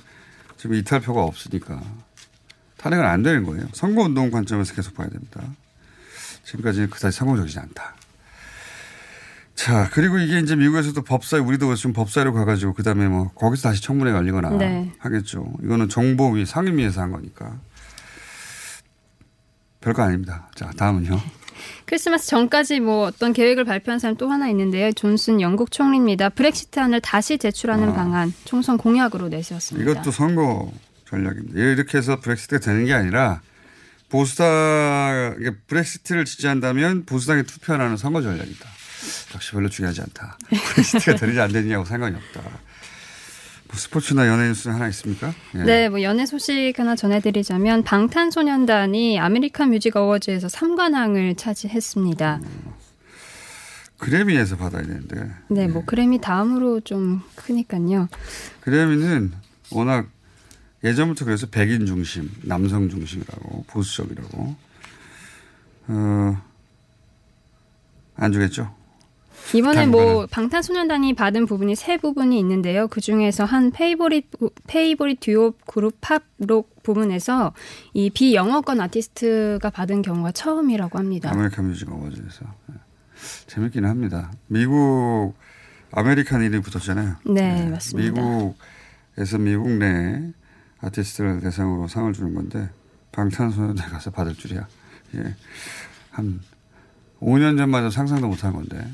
지금 0.57 0.75
이탈표가 0.75 1.21
없으니까 1.21 1.81
탄핵은 2.77 3.05
안 3.05 3.23
되는 3.23 3.43
거예요. 3.43 3.67
선거운동 3.73 4.31
관점에서 4.31 4.73
계속 4.73 4.95
봐야 4.95 5.07
됩니다. 5.07 5.41
지금까지는 6.43 6.89
그다지 6.89 7.17
성공적이지 7.17 7.59
않다. 7.59 7.95
자, 9.55 9.89
그리고 9.93 10.17
이게 10.17 10.39
이제 10.39 10.55
미국에서도 10.55 11.01
법사위, 11.03 11.41
우리도 11.41 11.73
지금 11.75 11.93
법사위로 11.93 12.33
가가지고 12.33 12.73
그 12.73 12.83
다음에 12.83 13.07
뭐 13.07 13.31
거기서 13.33 13.69
다시 13.69 13.81
청문회 13.81 14.11
열리거나 14.11 14.49
네. 14.57 14.91
하겠죠. 14.97 15.53
이거는 15.63 15.89
정보위, 15.89 16.45
상임위에서 16.45 17.01
한 17.01 17.11
거니까. 17.11 17.59
별거 19.81 20.01
아닙니다. 20.01 20.49
자, 20.55 20.71
다음은요. 20.77 21.19
크리스마스 21.85 22.27
전까지 22.27 22.79
뭐 22.79 23.05
어떤 23.05 23.33
계획을 23.33 23.65
발표한 23.65 23.99
사람 23.99 24.15
또 24.17 24.29
하나 24.29 24.49
있는데요. 24.49 24.91
존슨 24.93 25.39
영국 25.41 25.71
총리입니다. 25.71 26.29
브렉시트안을 26.29 27.01
다시 27.01 27.37
제출하는 27.37 27.89
아. 27.89 27.93
방안 27.93 28.33
총선 28.45 28.77
공약으로 28.77 29.27
내세웠습니다. 29.29 29.91
이것도 29.91 30.11
선거 30.11 30.71
전략입니다. 31.07 31.59
이렇게 31.59 31.97
해서 31.97 32.19
브렉시트가 32.19 32.59
되는 32.59 32.85
게 32.85 32.93
아니라 32.93 33.41
보수당, 34.09 35.35
브렉시트를 35.67 36.25
지지한다면 36.25 37.05
보수당에 37.05 37.43
투표하는 37.43 37.97
선거 37.97 38.21
전략이다. 38.21 38.69
역시 39.33 39.51
별로 39.51 39.69
중요하지 39.69 40.01
않다. 40.01 40.37
브렉시트가 40.49 41.17
되느냐 41.17 41.43
안 41.43 41.51
되느냐하고 41.51 41.85
상관이 41.85 42.15
없다. 42.15 42.41
뭐 42.41 43.77
스포츠나 43.77 44.27
연예 44.27 44.47
뉴스 44.47 44.69
하나 44.69 44.87
있습니까? 44.89 45.33
예. 45.55 45.63
네, 45.63 45.89
뭐 45.89 46.01
연예 46.03 46.25
소식 46.25 46.73
하나 46.77 46.95
전해드리자면 46.95 47.83
방탄소년단이 47.83 49.19
아메리칸 49.19 49.71
뮤직 49.71 49.95
어워즈에서 49.95 50.47
3관왕을 50.47 51.37
차지했습니다. 51.37 52.39
그래미에서 53.97 54.57
받아야 54.57 54.83
되는데. 54.83 55.31
네, 55.47 55.67
뭐 55.67 55.83
그래미 55.85 56.19
다음으로 56.19 56.81
좀 56.81 57.21
크니까요. 57.35 58.09
그래미는 58.61 59.31
워낙 59.71 60.07
예전부터 60.83 61.25
그래서 61.25 61.47
백인 61.47 61.85
중심, 61.85 62.29
남성 62.43 62.89
중심이라고, 62.89 63.63
보수적이라고. 63.67 64.55
어, 65.87 66.41
안 68.15 68.31
주겠죠? 68.33 68.75
이번에. 69.53 69.87
뭐 69.87 70.25
방탄소년단이 70.27 71.13
받은 71.13 71.45
부분이 71.45 71.75
세 71.75 71.97
부분이 71.97 72.39
있는데요. 72.39 72.87
그 72.87 73.01
중에서 73.01 73.45
한 73.45 73.71
favorite 73.71 74.29
favorite 74.67 75.19
duo 75.19 75.53
group 75.65 75.97
pop 76.01 76.36
rock 76.36 76.81
부분에서 76.83 77.53
이 77.93 78.09
비영어권 78.09 78.81
아티스트가 78.81 79.69
받은 79.69 80.01
경우가 80.01 80.31
처음이라고 80.31 80.99
합니다. 80.99 81.31
아메리칸 81.31 81.67
뮤직 81.67 81.91
어워즈에서. 81.91 82.45
예. 82.71 82.75
재밌기는 83.47 83.87
합니다. 83.89 84.31
미국, 84.47 85.35
아메리칸 85.91 86.41
이름이 86.41 86.61
붙었잖아요. 86.61 87.15
네, 87.25 87.63
예. 87.65 87.69
맞습니다. 87.69 88.21
미국에서 88.21 89.37
미국 89.37 89.69
내 89.69 90.33
아티스트를 90.81 91.39
대상으로 91.39 91.87
상을 91.87 92.11
주는 92.11 92.33
건데, 92.33 92.69
방탄소년단 93.13 93.89
가서 93.89 94.11
받을 94.11 94.33
줄이야. 94.35 94.67
예. 95.15 95.35
한 96.11 96.41
5년 97.21 97.57
전만 97.57 97.83
해도 97.83 97.91
상상도 97.91 98.27
못한 98.27 98.51
건데. 98.51 98.85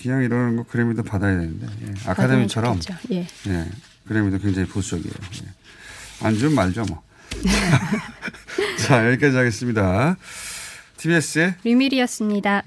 그냥 0.00 0.22
이러는 0.22 0.56
거 0.56 0.62
그래미도 0.64 1.02
받아야 1.02 1.38
되는데. 1.38 1.66
예. 1.82 2.10
아카데미처럼. 2.10 2.80
예. 3.12 3.26
예. 3.48 3.66
그래미도 4.06 4.38
굉장히 4.38 4.68
보수적이에요. 4.68 5.14
예. 5.44 6.26
안 6.26 6.36
주면 6.36 6.54
말죠, 6.54 6.84
뭐. 6.84 7.02
자, 8.86 9.06
여기까지 9.10 9.36
하겠습니다. 9.36 10.16
TBS의 10.96 11.54
류밀이었습니다. 11.64 12.62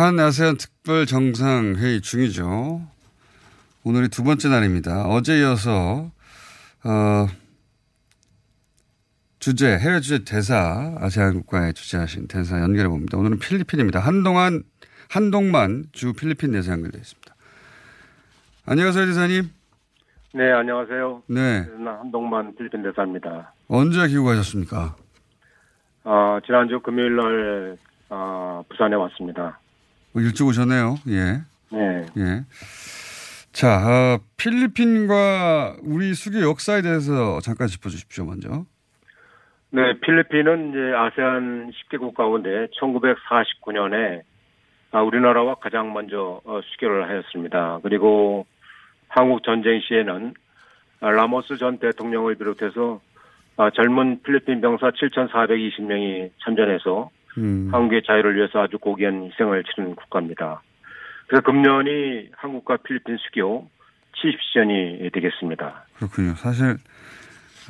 한 0.00 0.18
아세안 0.18 0.56
특별 0.56 1.04
정상회의 1.04 2.00
중이죠. 2.00 2.80
오늘이 3.84 4.08
두 4.08 4.24
번째 4.24 4.48
날입니다. 4.48 5.04
어제 5.06 5.40
이어서, 5.40 6.10
어, 6.84 7.26
주제, 9.40 9.76
해외 9.76 10.00
주제 10.00 10.24
대사, 10.24 10.96
아세안 10.98 11.34
국가에 11.34 11.72
주재하신 11.72 12.28
대사 12.28 12.62
연결해 12.62 12.88
봅니다. 12.88 13.18
오늘은 13.18 13.40
필리핀입니다. 13.40 14.00
한동안, 14.00 14.62
한동만 15.10 15.84
주 15.92 16.14
필리핀 16.14 16.52
대사 16.52 16.72
연결되어 16.72 16.98
있습니다. 16.98 17.34
안녕하세요, 18.64 19.04
대사님. 19.04 19.50
네, 20.32 20.50
안녕하세요. 20.50 21.24
네. 21.26 21.66
한동만 21.84 22.56
필리핀 22.56 22.82
대사입니다. 22.82 23.52
언제 23.68 24.08
귀국하셨습니까? 24.08 24.96
어, 26.04 26.38
지난주 26.46 26.80
금요일 26.80 27.16
날, 27.16 27.76
어, 28.08 28.64
부산에 28.66 28.96
왔습니다. 28.96 29.59
어, 30.14 30.20
일찍 30.20 30.44
오셨네요. 30.46 30.96
예. 31.08 31.42
네. 31.70 32.06
예. 32.16 32.44
자, 33.52 33.78
어, 33.86 34.20
필리핀과 34.36 35.76
우리 35.82 36.14
수교 36.14 36.40
역사에 36.42 36.82
대해서 36.82 37.40
잠깐 37.40 37.68
짚어주십시오, 37.68 38.24
먼저. 38.24 38.64
네, 39.70 40.00
필리핀은 40.00 40.70
이제 40.70 40.78
아세안 40.96 41.70
10개 41.70 41.98
국 41.98 42.14
가운데 42.14 42.66
1949년에 42.80 44.22
아, 44.92 45.02
우리나라와 45.02 45.54
가장 45.54 45.92
먼저 45.92 46.40
어, 46.44 46.60
수교를 46.64 47.08
하였습니다. 47.08 47.78
그리고 47.82 48.46
한국 49.06 49.44
전쟁 49.44 49.80
시에는 49.80 50.34
아, 51.00 51.10
라모스 51.10 51.56
전 51.56 51.78
대통령을 51.78 52.34
비롯해서 52.34 53.00
아, 53.56 53.70
젊은 53.70 54.22
필리핀 54.22 54.60
병사 54.60 54.90
7,420명이 54.90 56.30
참전해서 56.42 57.10
음. 57.40 57.68
한국의 57.72 58.02
자유를 58.06 58.36
위해서 58.36 58.60
아주 58.60 58.78
고귀한 58.78 59.24
희생을 59.24 59.64
치른 59.64 59.94
국가입니다. 59.94 60.62
그래서 61.26 61.42
금년이 61.42 62.30
한국과 62.36 62.78
필리핀 62.78 63.16
수교 63.18 63.68
70주년이 64.16 65.12
되겠습니다. 65.12 65.86
그렇군요. 65.96 66.34
사실 66.34 66.76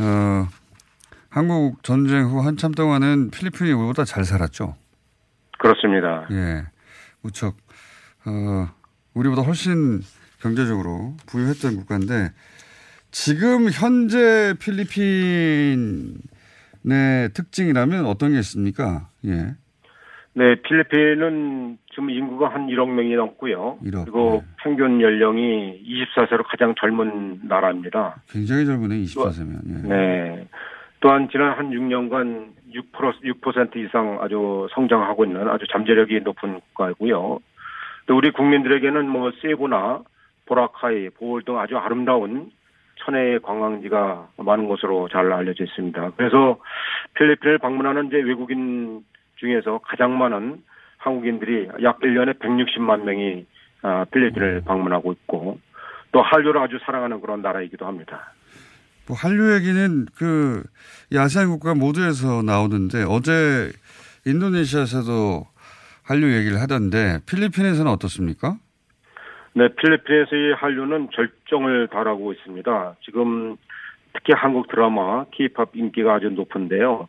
어, 0.01 0.49
한국 1.29 1.83
전쟁 1.83 2.25
후 2.25 2.41
한참 2.41 2.73
동안은 2.73 3.31
필리핀이 3.31 3.73
우리보다 3.73 4.05
잘 4.05 4.25
살았죠. 4.25 4.75
그렇습니다. 5.59 6.27
예, 6.31 6.65
무척 7.21 7.57
어, 8.25 8.69
우리보다 9.15 9.43
훨씬 9.43 10.01
경제적으로 10.41 11.15
부유했던 11.27 11.77
국가인데 11.77 12.33
지금 13.11 13.71
현재 13.71 14.55
필리핀 14.59 16.17
의 16.85 17.29
특징이라면 17.31 18.07
어떤 18.07 18.33
게 18.33 18.39
있습니까? 18.39 19.09
예, 19.27 19.55
네, 20.33 20.55
필리핀은 20.63 21.79
지금 21.91 22.11
인구가 22.11 22.49
한 22.49 22.69
1억 22.69 22.89
명이 22.89 23.15
넘고요. 23.17 23.79
1억, 23.85 24.05
그리고 24.05 24.43
네. 24.43 24.53
평균 24.63 25.01
연령이 25.01 25.83
24세로 25.85 26.45
가장 26.47 26.75
젊은 26.79 27.41
나라입니다. 27.45 28.23
굉장히 28.31 28.65
젊으네 28.65 28.97
24세면. 29.03 29.61
예. 29.69 29.89
네. 29.89 30.49
또한 31.01 31.29
지난 31.33 31.59
한 31.59 31.71
6년간 31.71 32.53
6%, 32.73 33.41
6% 33.43 33.77
이상 33.77 34.19
아주 34.21 34.69
성장하고 34.73 35.25
있는 35.25 35.49
아주 35.49 35.65
잠재력이 35.73 36.21
높은 36.21 36.61
국가이고요. 36.61 37.41
또 38.07 38.17
우리 38.17 38.31
국민들에게는 38.31 39.09
뭐 39.09 39.33
세부나 39.43 40.03
보라카이, 40.47 41.09
보홀 41.11 41.43
등 41.45 41.59
아주 41.59 41.77
아름다운 41.77 42.51
천혜의 43.05 43.41
관광지가 43.41 44.29
많은 44.39 44.69
것으로 44.69 45.09
잘 45.09 45.33
알려져 45.33 45.65
있습니다. 45.65 46.13
그래서 46.17 46.59
필리핀을 47.15 47.59
방문하는 47.59 48.07
이제 48.07 48.17
외국인 48.17 49.05
중에서 49.37 49.81
가장 49.85 50.19
많은 50.19 50.63
한국인들이 50.99 51.69
약 51.83 52.01
1년에 52.01 52.39
160만 52.39 53.05
명이 53.05 53.47
아, 53.83 54.05
필리핀을 54.13 54.63
방문하고 54.67 55.13
있고 55.13 55.59
또 56.13 56.23
한류를 56.23 56.61
아주 56.61 56.79
사랑하는 56.85 57.21
그런 57.21 57.41
나라이기도 57.41 57.87
합니다. 57.87 58.33
뭐 59.07 59.17
한류 59.17 59.55
얘기는 59.55 60.07
그 60.17 60.63
야시안 61.13 61.49
국가 61.49 61.75
모두에서 61.75 62.43
나오는데 62.43 63.05
어제 63.09 63.73
인도네시아에서도 64.27 65.47
한류 66.05 66.37
얘기를 66.37 66.61
하던데 66.61 67.21
필리핀에서는 67.27 67.91
어떻습니까? 67.91 68.57
네, 69.53 69.69
필리핀에서의 69.69 70.55
한류는 70.55 71.09
절정을 71.13 71.89
달하고 71.89 72.33
있습니다. 72.33 72.97
지금 73.05 73.57
특히 74.13 74.33
한국 74.35 74.69
드라마, 74.69 75.25
K-팝 75.33 75.71
인기가 75.75 76.15
아주 76.15 76.31
높은데요. 76.31 77.09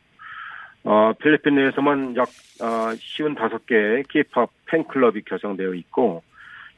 어, 0.84 1.13
필리핀 1.21 1.56
내에서만 1.56 2.15
약 2.15 2.27
어, 2.62 2.93
55개의 2.93 4.08
K-팝 4.08 4.49
팬클럽이 4.65 5.21
결성되어 5.21 5.73
있고 5.75 6.23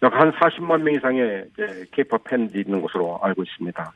약 0.04 0.14
한 0.14 0.34
40만 0.34 0.82
명 0.82 0.96
이상의 0.96 1.46
K-팝 1.92 2.26
팬들이 2.26 2.64
있는 2.66 2.82
것으로 2.82 3.20
알고 3.24 3.44
있습니다. 3.44 3.94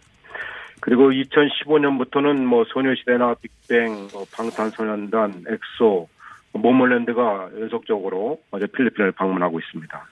그리고 0.80 1.10
2015년부터는 1.10 2.46
뭐 2.46 2.64
소녀시대나 2.66 3.36
빅뱅, 3.42 4.08
뭐 4.14 4.26
방탄소년단, 4.34 5.44
엑소, 5.50 6.08
모모랜드가 6.54 7.50
연속적으로 7.60 8.40
이제 8.52 8.68
필리핀을 8.68 9.12
방문하고 9.12 9.60
있습니다. 9.60 10.06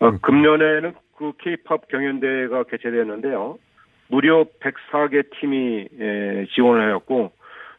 어, 0.00 0.18
금년에는 0.18 0.94
그 1.16 1.32
K-팝 1.38 1.88
경연대회가 1.88 2.64
개최되었는데요. 2.64 3.58
무려 4.08 4.44
104개 4.60 5.24
팀이 5.38 5.88
에, 6.00 6.46
지원을 6.54 6.88
하였고 6.88 7.32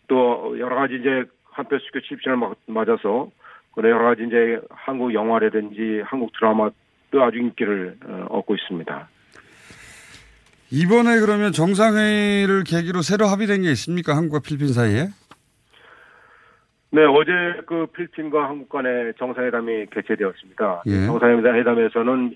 또 0.07 0.55
여러 0.59 0.75
가지 0.75 0.95
이제 0.95 1.25
한표 1.51 1.77
수교 1.79 1.99
70주년을 1.99 2.55
맞아서 2.67 3.29
그래 3.73 3.89
여러 3.89 4.05
가지 4.05 4.23
이제 4.25 4.61
한국 4.69 5.13
영화라든지 5.13 6.01
한국 6.05 6.31
드라마도 6.33 7.23
아주 7.23 7.37
인기를 7.37 7.97
어, 8.05 8.27
얻고 8.29 8.55
있습니다. 8.55 9.09
이번에 10.73 11.19
그러면 11.19 11.51
정상회의를 11.51 12.63
계기로 12.63 13.01
새로 13.01 13.25
합의된 13.25 13.63
게 13.63 13.71
있습니까? 13.71 14.15
한국과 14.15 14.39
필리핀 14.39 14.67
사이에? 14.71 15.09
네, 16.93 17.05
어제 17.05 17.61
그 17.65 17.85
필리핀과 17.87 18.49
한국 18.49 18.67
간의 18.67 19.13
정상회담이 19.17 19.85
개최되었습니다. 19.91 20.83
예. 20.87 21.05
정상회담에서는 21.05 22.35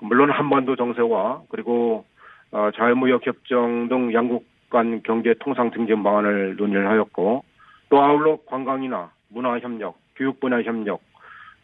물론 0.00 0.30
한반도 0.30 0.76
정세와 0.76 1.42
그리고 1.48 2.04
어, 2.52 2.70
자유무역 2.76 3.26
협정 3.26 3.88
등 3.88 4.14
양국 4.14 4.46
간 4.70 5.02
경제 5.02 5.34
통상 5.40 5.72
증진 5.72 6.02
방안을 6.04 6.56
논의를 6.56 6.88
하였고 6.88 7.44
또 7.88 8.02
아울러 8.02 8.38
관광이나 8.46 9.10
문화 9.28 9.58
협력, 9.58 9.96
교육 10.14 10.38
분야 10.38 10.62
협력, 10.62 11.00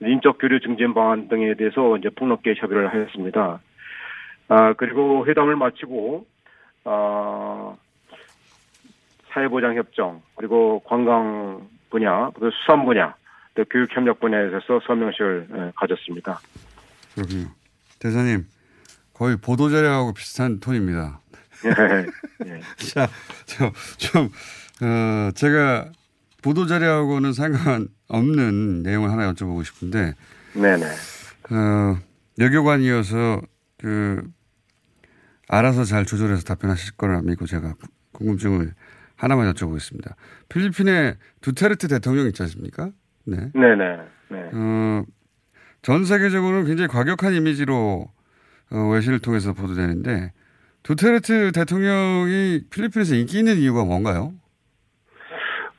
인적 0.00 0.38
교류 0.38 0.61
증진 0.61 0.94
방안 0.94 1.28
등에 1.28 1.55
대해서 1.55 1.96
이제 1.96 2.11
폭넓게 2.11 2.55
협의를 2.57 2.92
하였습니다. 2.92 3.61
아 4.48 4.72
그리고 4.74 5.26
회담을 5.26 5.55
마치고 5.57 6.26
아 6.85 7.74
사회보장 9.31 9.76
협정 9.76 10.22
그리고 10.37 10.81
관광 10.85 11.68
분야, 11.92 12.31
그 12.31 12.50
수산 12.50 12.85
분야, 12.85 13.14
또 13.55 13.64
교육 13.70 13.94
협력 13.94 14.18
분야에 14.18 14.48
대해서 14.48 14.81
서명식을 14.87 15.48
예, 15.55 15.72
가졌습니다. 15.76 16.40
그렇군요. 17.14 17.48
대사님, 18.00 18.46
거의 19.12 19.37
보도자료하고 19.37 20.14
비슷한 20.14 20.59
톤입니다. 20.59 21.20
예. 22.46 22.61
자, 22.92 23.09
저, 23.44 23.70
좀, 23.98 24.31
어, 24.83 25.31
제가 25.35 25.92
보도자료하고는 26.42 27.35
상관없는 27.35 28.83
내용을 28.83 29.12
하나 29.12 29.33
여쭤보고 29.33 29.64
싶은데, 29.64 30.14
네네. 30.55 30.85
어, 30.85 31.98
여교관이어서 32.40 33.42
그, 33.78 34.22
알아서 35.48 35.85
잘 35.85 36.07
조절해서 36.07 36.42
답변하실 36.44 36.96
거라 36.96 37.20
믿고 37.20 37.44
제가 37.46 37.74
궁금증을 38.12 38.72
하나만 39.23 39.53
여쭤보겠습니다. 39.53 40.15
필리핀에 40.49 41.15
두테르트 41.43 41.87
대통령 41.87 42.27
있지 42.27 42.43
않습니까? 42.43 42.91
네. 43.25 43.37
네네. 43.55 43.97
네. 44.31 44.51
어, 44.53 45.05
전 45.81 46.05
세계적으로 46.05 46.65
굉장히 46.65 46.89
과격한 46.89 47.33
이미지로 47.35 48.09
어, 48.73 48.77
외신을 48.93 49.21
통해서 49.21 49.53
보도되는데 49.53 50.33
두테르트 50.83 51.53
대통령이 51.53 52.63
필리핀에서 52.69 53.15
인기 53.15 53.39
있는 53.39 53.59
이유가 53.59 53.85
뭔가요? 53.85 54.33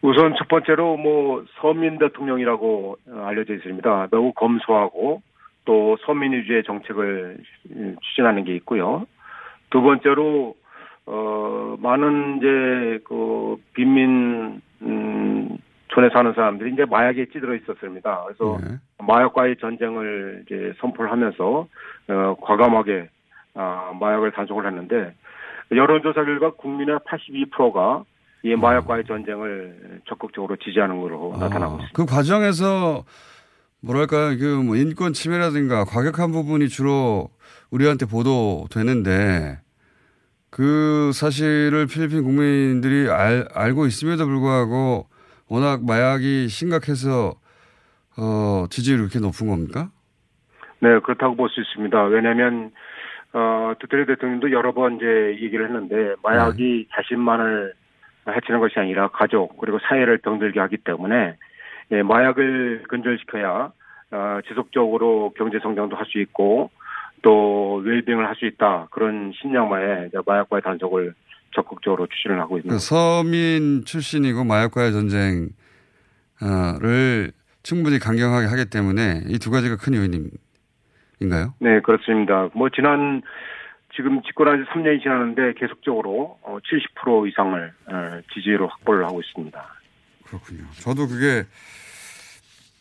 우선 0.02 0.36
첫 0.38 0.48
번째로 0.48 0.96
뭐 0.96 1.44
서민 1.60 2.00
대통령이라고 2.00 2.98
알려져 3.26 3.56
있습니다. 3.56 4.08
매우 4.10 4.32
검소하고 4.34 5.22
또 5.66 5.98
서민 6.06 6.32
위주의 6.32 6.64
정책을 6.64 7.40
추진하는 8.02 8.46
게 8.46 8.56
있고요. 8.56 9.06
두 9.70 9.82
번째로 9.82 10.56
어 11.06 11.76
많은 11.80 12.38
이제 12.38 13.04
그 13.06 13.58
빈민 13.74 14.62
음 14.82 15.58
촌에 15.90 16.10
사는 16.14 16.34
사람들이 16.34 16.74
이제 16.74 16.86
마약에 16.86 17.28
찌들어 17.32 17.56
있었습니다. 17.56 18.24
그래서 18.26 18.58
네. 18.62 18.78
마약과의 19.06 19.58
전쟁을 19.58 20.44
이제 20.46 20.74
선포를 20.80 21.12
하면서 21.12 21.68
어 22.08 22.36
과감하게 22.42 23.10
아 23.56 23.92
마약을 24.00 24.32
단속을 24.32 24.66
했는데 24.66 25.14
여론조사 25.72 26.24
결과 26.24 26.52
국민의 26.52 26.98
82%가 27.00 28.04
이 28.44 28.56
마약과의 28.56 29.06
전쟁을 29.06 30.02
적극적으로 30.08 30.58
지지하는 30.58 31.00
것으로 31.00 31.36
나타나고 31.40 31.76
있습니다. 31.76 31.92
그 31.94 32.06
과정에서 32.06 33.04
뭐랄까 33.82 34.36
그뭐 34.36 34.76
인권 34.76 35.14
침해라든가 35.14 35.86
과격한 35.86 36.32
부분이 36.32 36.70
주로 36.70 37.30
우리한테 37.72 38.06
보도되는데 38.06 39.60
그 40.56 41.12
사실을 41.14 41.88
필리핀 41.88 42.24
국민들이 42.24 43.10
알, 43.10 43.48
알고 43.56 43.88
있음에도 43.88 44.26
불구하고 44.28 45.08
워낙 45.50 45.84
마약이 45.84 46.48
심각해서 46.48 47.34
어, 48.18 48.68
지지율이 48.70 49.02
그렇게 49.02 49.18
높은 49.20 49.48
겁니까? 49.48 49.90
네, 50.80 51.00
그렇다고 51.00 51.36
볼 51.36 51.50
수 51.50 51.60
있습니다. 51.60 52.04
왜냐하면 52.04 52.72
어, 53.34 53.74
두테르 53.80 54.06
대통령도 54.06 54.52
여러 54.52 54.74
번 54.74 54.98
이제 54.98 55.06
얘기를 55.42 55.66
했는데 55.66 56.14
마약이 56.22 56.88
자신만을 56.94 57.74
해치는 58.28 58.60
것이 58.60 58.80
아니라 58.80 59.08
가족 59.08 59.58
그리고 59.58 59.80
사회를 59.80 60.20
병들게 60.20 60.60
하기 60.60 60.78
때문에 60.78 61.36
예, 61.92 62.04
마약을 62.04 62.84
근절시켜야 62.90 63.72
어, 64.12 64.40
지속적으로 64.48 65.34
경제 65.36 65.58
성장도 65.60 65.96
할 65.96 66.06
수 66.06 66.20
있고 66.20 66.70
또 67.24 67.82
웰빙을 67.84 68.28
할 68.28 68.36
수 68.36 68.46
있다 68.46 68.88
그런 68.92 69.32
신념하에 69.42 70.10
마약과의 70.26 70.62
단속을 70.62 71.14
적극적으로 71.56 72.06
추진을 72.08 72.40
하고 72.40 72.58
있는 72.58 72.70
그 72.70 72.80
서민 72.80 73.84
출신이고 73.86 74.44
마약과의 74.44 74.92
전쟁을 74.92 75.50
충분히 77.64 77.98
강경하게 78.00 78.48
하기 78.48 78.66
때문에 78.70 79.24
이 79.30 79.40
두 79.40 79.50
가지가 79.52 79.78
큰 79.78 79.94
요인인가요? 79.96 81.54
네, 81.60 81.80
그렇습니다. 81.82 82.50
뭐 82.54 82.70
지난 82.70 83.22
지금 83.96 84.22
집권한 84.24 84.64
지 84.66 84.70
3년이 84.72 85.02
지났는데 85.04 85.54
계속적으로 85.60 86.40
어, 86.42 86.58
70% 86.60 87.30
이상을 87.30 87.74
어, 87.86 88.22
지지로 88.34 88.68
확보를 88.68 89.06
하고 89.06 89.22
있습니다. 89.22 89.64
그렇군요. 90.26 90.64
저도 90.80 91.08
그게 91.08 91.46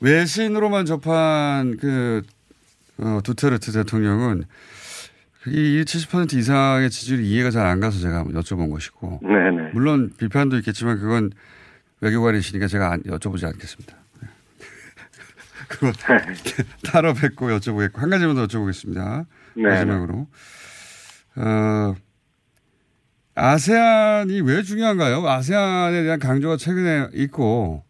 외신으로만 0.01 0.87
접한 0.87 1.77
그 1.77 2.23
어, 3.03 3.21
두테르트 3.23 3.73
대통령은 3.73 4.45
이 5.49 5.83
70% 5.85 6.35
이상의 6.35 6.89
지지율이 6.91 7.29
이해가 7.29 7.51
잘 7.51 7.67
안 7.67 7.81
가서 7.81 7.99
제가 7.99 8.19
한번 8.19 8.41
여쭤본 8.41 8.71
것이고 8.71 9.21
네네. 9.23 9.71
물론 9.75 10.13
비판도 10.17 10.57
있겠지만 10.59 11.01
그건 11.01 11.31
외교관이시니까 12.01 12.69
제가 12.69 12.93
안- 12.93 13.03
여쭤보지 13.03 13.45
않겠습니다. 13.47 13.97
네. 14.21 14.29
그거 15.69 15.93
따로 16.85 17.13
뵙고 17.15 17.49
여쭤보겠고 17.49 17.97
한 17.97 18.11
가지만 18.11 18.37
더 18.37 18.47
여쭤보겠습니다. 18.47 19.27
네. 19.57 19.63
마지막으로 19.65 20.29
어, 21.37 21.95
아세안이 23.35 24.43
왜 24.43 24.63
중요한가요? 24.63 25.27
아세안에 25.27 26.03
대한 26.03 26.19
강조가 26.21 26.57
최근에 26.57 27.09
있고 27.15 27.83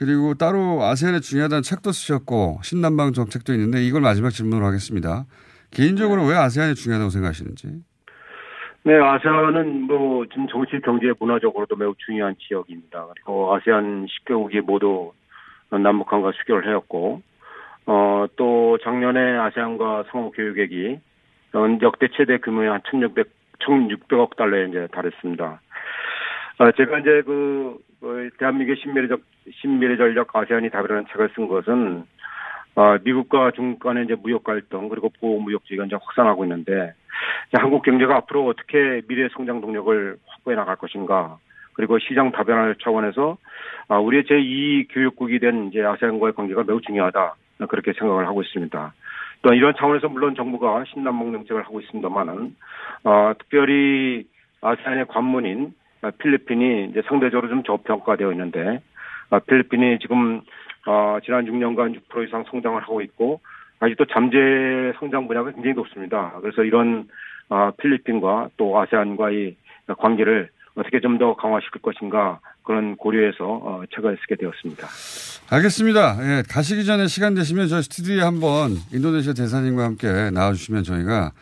그리고 0.00 0.32
따로 0.32 0.82
아세안에 0.82 1.20
중요하다는 1.20 1.60
책도 1.60 1.92
쓰셨고 1.92 2.60
신남방 2.62 3.12
정책도 3.12 3.52
있는데 3.52 3.82
이걸 3.82 4.00
마지막 4.00 4.30
질문으로 4.30 4.64
하겠습니다. 4.64 5.26
개인적으로 5.70 6.24
왜 6.24 6.36
아세안이 6.36 6.74
중요하다고 6.74 7.10
생각하시는지? 7.10 7.68
네, 8.84 8.94
아세안은 8.98 9.82
뭐 9.82 10.24
지금 10.24 10.48
정치, 10.48 10.80
경제, 10.80 11.12
문화적으로도 11.20 11.76
매우 11.76 11.94
중요한 11.98 12.34
지역입니다. 12.38 13.08
그리고 13.12 13.54
아세안 13.54 14.06
10개국이 14.06 14.62
모두 14.62 15.12
남북한과 15.68 16.32
수교를 16.32 16.66
하였고, 16.66 17.20
어, 17.84 18.26
또 18.36 18.78
작년에 18.82 19.36
아세안과 19.36 20.04
상호 20.10 20.30
교육액이 20.30 20.98
어, 21.52 21.78
역대 21.82 22.08
최대 22.16 22.38
규모의 22.38 22.70
한 22.70 22.80
1,600, 22.90 23.28
1,600억 23.58 24.36
달러에 24.36 24.68
이제 24.68 24.88
달했습니다. 24.92 25.60
아, 26.58 26.72
제가 26.72 27.00
이제 27.00 27.22
그, 27.26 27.76
그 28.00 28.30
대한민국의 28.38 28.80
신미래적, 28.82 29.20
신미래 29.52 29.96
전략 29.96 30.34
아세안이 30.34 30.70
답이라는 30.70 31.06
책을 31.10 31.30
쓴 31.34 31.48
것은 31.48 32.04
아, 32.76 32.98
미국과 33.02 33.52
중국 33.52 33.80
간의 33.80 34.04
이제 34.04 34.14
무역 34.14 34.44
갈등 34.44 34.88
그리고 34.88 35.10
보호 35.20 35.40
무역주의가 35.40 35.86
이제 35.86 35.96
확산하고 35.96 36.44
있는데 36.44 36.94
한국 37.52 37.82
경제가 37.82 38.16
앞으로 38.16 38.46
어떻게 38.46 39.02
미래 39.08 39.28
성장 39.32 39.60
동력을 39.60 40.16
확보해 40.26 40.56
나갈 40.56 40.76
것인가 40.76 41.38
그리고 41.74 41.98
시장 41.98 42.30
다변화 42.30 42.74
차원에서 42.82 43.36
아, 43.88 43.98
우리의 43.98 44.24
제2 44.24 44.86
교육국이 44.90 45.38
된 45.38 45.68
이제 45.68 45.82
아세안과의 45.82 46.34
관계가 46.34 46.64
매우 46.64 46.80
중요하다 46.80 47.34
그렇게 47.68 47.92
생각을 47.92 48.26
하고 48.26 48.42
있습니다. 48.42 48.94
또 49.42 49.54
이런 49.54 49.74
차원에서 49.76 50.08
물론 50.08 50.34
정부가 50.34 50.84
신남북 50.92 51.32
정책을 51.32 51.62
하고 51.62 51.80
있습니다만은 51.80 52.54
아, 53.04 53.34
특별히 53.38 54.24
아세안의 54.60 55.06
관문인 55.08 55.74
아, 56.02 56.10
필리핀이 56.10 56.90
이제 56.90 57.02
상대적으로 57.06 57.48
좀 57.48 57.62
저평가되어 57.62 58.32
있는데 58.32 58.60
아, 58.70 58.80
필리핀이 59.38 59.98
지금 60.00 60.40
어, 60.86 61.18
지난 61.24 61.44
6년간 61.44 61.94
6% 62.10 62.26
이상 62.26 62.44
성장을 62.50 62.80
하고 62.82 63.00
있고 63.02 63.40
아직도 63.78 64.06
잠재 64.06 64.36
성장 64.98 65.28
분야가 65.28 65.52
굉장히 65.52 65.74
높습니다. 65.74 66.32
그래서 66.40 66.62
이런 66.64 67.08
어, 67.48 67.70
필리핀과 67.78 68.48
또 68.56 68.78
아세안과의 68.80 69.56
관계를 69.98 70.48
어떻게 70.74 71.00
좀 71.00 71.18
더 71.18 71.34
강화시킬 71.34 71.82
것인가 71.82 72.40
그런 72.62 72.96
고려해서 72.96 73.44
어, 73.44 73.82
책을 73.94 74.16
쓰게 74.22 74.36
되었습니다. 74.36 74.86
알겠습니다. 75.50 76.16
예, 76.22 76.42
가시기 76.48 76.84
전에 76.84 77.06
시간 77.08 77.34
되시면 77.34 77.68
저희 77.68 77.82
스튜디오에 77.82 78.22
한번 78.22 78.76
인도네시아 78.92 79.32
대사님과 79.34 79.82
함께 79.84 80.30
나와주시면 80.30 80.84
저희가 80.84 81.32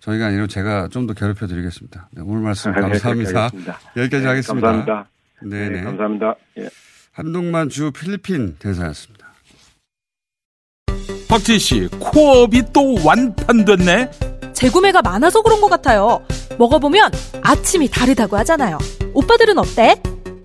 저희가 0.00 0.26
아니라 0.26 0.46
제가 0.46 0.88
좀 0.88 1.06
더 1.06 1.14
괴롭혀 1.14 1.46
드리겠습니다. 1.46 2.08
네, 2.12 2.22
오늘 2.24 2.42
말씀 2.42 2.72
네, 2.72 2.80
감사합니다. 2.82 3.44
하겠습니다. 3.44 3.78
여기까지 3.96 4.22
네, 4.22 4.28
하겠습니다. 4.28 4.66
감사합니다. 4.68 5.08
네네. 5.42 5.68
네, 5.70 5.82
감사합니다. 5.84 6.34
예. 6.58 6.68
한동만 7.18 7.68
주 7.68 7.90
필리핀 7.90 8.54
대사였습니다. 8.60 9.26
박지 11.26 11.58
씨, 11.58 11.88
코업이 11.98 12.62
또 12.72 12.94
완판됐네. 13.04 14.08
재구매가 14.52 15.02
많아서 15.02 15.42
그런 15.42 15.60
것 15.60 15.68
같아요. 15.68 16.24
먹어보면 16.58 17.10
아침이 17.42 17.88
다르다고 17.88 18.36
하잖아요. 18.36 18.78
오빠들은 19.14 19.58
어때? 19.58 20.00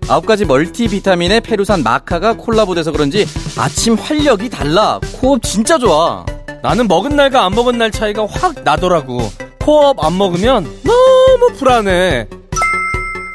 아홉 0.08 0.26
가지 0.26 0.44
멀티비타민에 0.44 1.42
페루산 1.42 1.84
마카가 1.84 2.36
콜라보돼서 2.36 2.90
그런지 2.90 3.24
아침 3.56 3.94
활력이 3.94 4.50
달라. 4.50 4.98
코어업 5.20 5.44
진짜 5.44 5.78
좋아. 5.78 6.26
나는 6.60 6.88
먹은 6.88 7.14
날과 7.14 7.44
안 7.44 7.52
먹은 7.52 7.78
날 7.78 7.92
차이가 7.92 8.26
확 8.26 8.64
나더라고. 8.64 9.20
코어업 9.60 10.04
안 10.04 10.18
먹으면 10.18 10.64
너무 10.82 11.56
불안해. 11.56 12.26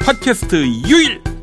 팟캐스트 0.01 0.55
유일 0.89 1.28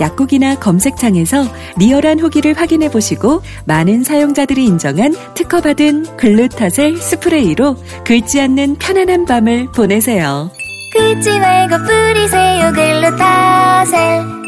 약국이나 0.00 0.58
검색창에서 0.58 1.44
리얼한 1.78 2.20
후기를 2.20 2.54
확인해 2.54 2.90
보시고 2.90 3.42
많은 3.66 4.02
사용자들이 4.04 4.64
인정한 4.64 5.14
특허받은 5.34 6.16
글루타셀 6.16 6.96
스프레이로 6.96 7.76
긁지 8.04 8.40
않는 8.40 8.76
편안한 8.76 9.24
밤을 9.24 9.72
보내세요. 9.72 10.50
긁지 10.92 11.38
말고 11.38 11.76
뿌리세요 11.84 12.72
글루타셀 12.72 14.38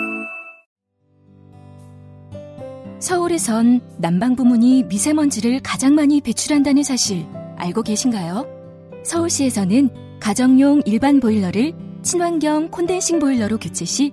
서울에선 2.98 3.80
난방 3.96 4.36
부문이 4.36 4.84
미세먼지를 4.84 5.60
가장 5.62 5.94
많이 5.94 6.20
배출한다는 6.20 6.82
사실 6.82 7.26
알고 7.56 7.82
계신가요? 7.82 8.46
서울시에서는 9.04 10.18
가정용 10.20 10.82
일반 10.84 11.18
보일러를 11.18 11.72
친환경 12.02 12.70
콘덴싱 12.70 13.18
보일러로 13.18 13.58
교체 13.58 13.84
시 13.84 14.12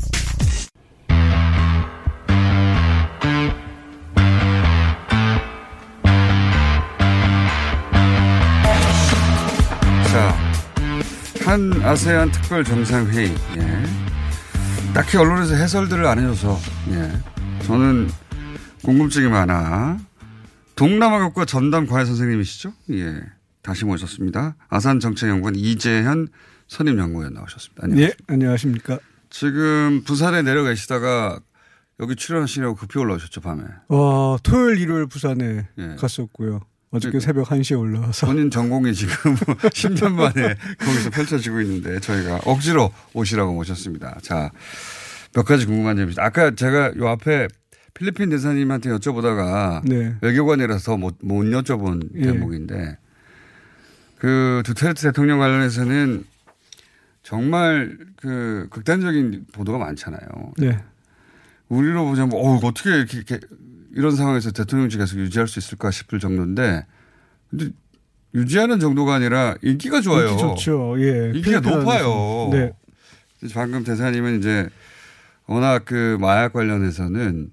한 11.51 11.73
아세안 11.83 12.31
특별 12.31 12.63
정상회의. 12.63 13.27
예. 13.57 13.83
딱히 14.93 15.17
언론에서 15.17 15.53
해설들을 15.53 16.05
안 16.05 16.17
해줘서, 16.17 16.57
예. 16.91 17.11
저는 17.65 18.07
궁금증이 18.85 19.29
많아. 19.29 19.99
동남아국가 20.77 21.43
전담 21.43 21.87
과외 21.87 22.05
선생님이시죠? 22.05 22.71
예. 22.91 23.21
다시 23.63 23.83
모셨습니다. 23.83 24.55
아산 24.69 25.01
정책연구원 25.01 25.57
이재현 25.57 26.29
선임 26.69 26.97
연구위원 26.97 27.33
나오셨습니다. 27.33 27.83
안녕하세요. 27.83 28.07
예, 28.07 28.33
안녕하십니까. 28.33 28.99
지금 29.29 30.03
부산에 30.05 30.43
내려가시다가 30.43 31.41
여기 31.99 32.15
출연하시려고 32.15 32.75
급히 32.75 32.97
올라오셨죠, 32.97 33.41
밤에. 33.41 33.63
어, 33.89 34.37
토요일, 34.41 34.79
일요일 34.79 35.05
부산에 35.05 35.67
예. 35.77 35.95
갔었고요. 35.99 36.61
어저께 36.91 37.21
새벽 37.21 37.47
1시에 37.47 37.79
올라와서. 37.79 38.27
본인 38.27 38.51
전공이 38.51 38.93
지금 38.93 39.13
10년 39.71 40.11
만에 40.13 40.55
거기서 40.77 41.09
펼쳐지고 41.09 41.61
있는데 41.61 41.99
저희가 41.99 42.41
억지로 42.45 42.91
오시라고 43.13 43.53
모셨습니다. 43.53 44.17
자, 44.21 44.51
몇 45.33 45.43
가지 45.43 45.65
궁금한 45.65 45.95
점이 45.95 46.09
있습니다. 46.09 46.23
아까 46.23 46.53
제가 46.53 46.93
요 46.97 47.07
앞에 47.07 47.47
필리핀 47.93 48.29
대사님한테 48.29 48.89
여쭤보다가 48.89 49.81
네. 49.87 50.15
외교관이라서 50.21 50.97
못, 50.97 51.15
못 51.21 51.43
여쭤본 51.43 52.09
예. 52.15 52.21
대목인데 52.23 52.97
그 54.17 54.61
두테르테 54.65 55.09
대통령 55.09 55.39
관련해서는 55.39 56.25
정말 57.23 57.97
그 58.17 58.67
극단적인 58.69 59.45
보도가 59.53 59.77
많잖아요. 59.77 60.27
네. 60.57 60.77
우리로 61.69 62.05
보자면 62.05 62.31
어 62.35 62.59
어떻게 62.63 62.89
이렇게, 62.89 63.17
이렇게 63.17 63.39
이런 63.95 64.15
상황에서 64.15 64.51
대통령직 64.51 64.99
계속 64.99 65.17
유지할 65.19 65.47
수 65.47 65.59
있을까 65.59 65.91
싶을 65.91 66.19
정도인데 66.19 66.85
근데 67.49 67.69
유지하는 68.33 68.79
정도가 68.79 69.15
아니라 69.15 69.55
인기가 69.61 70.01
좋아요. 70.01 70.29
인기 70.29 70.41
좋죠. 70.41 70.95
예. 70.99 71.31
인기가 71.35 71.59
높아요. 71.59 72.49
네. 72.51 72.71
방금 73.53 73.83
대사님은 73.83 74.39
이제 74.39 74.69
워낙 75.47 75.83
그 75.85 76.17
마약 76.21 76.53
관련해서는 76.53 77.51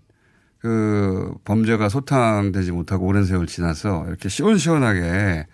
그 0.61 1.35
범죄가 1.45 1.89
소탕되지 1.89 2.73
못하고 2.73 3.07
오랜 3.07 3.25
세월 3.25 3.47
지나서 3.47 4.05
이렇게 4.09 4.29
시원시원하게 4.29 5.47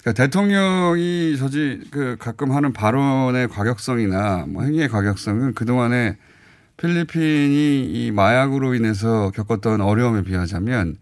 그러니까 0.00 0.12
대통령이 0.12 1.36
저지 1.36 1.80
그 1.90 2.16
가끔 2.18 2.52
하는 2.52 2.72
발언의 2.72 3.48
과격성이나 3.48 4.46
뭐 4.48 4.62
행위의 4.62 4.88
과격성은 4.88 5.54
그동안에 5.54 6.16
필리핀이 6.76 7.84
이 7.84 8.10
마약으로 8.12 8.74
인해서 8.74 9.30
겪었던 9.30 9.80
어려움에 9.80 10.22
비하자면 10.22 10.96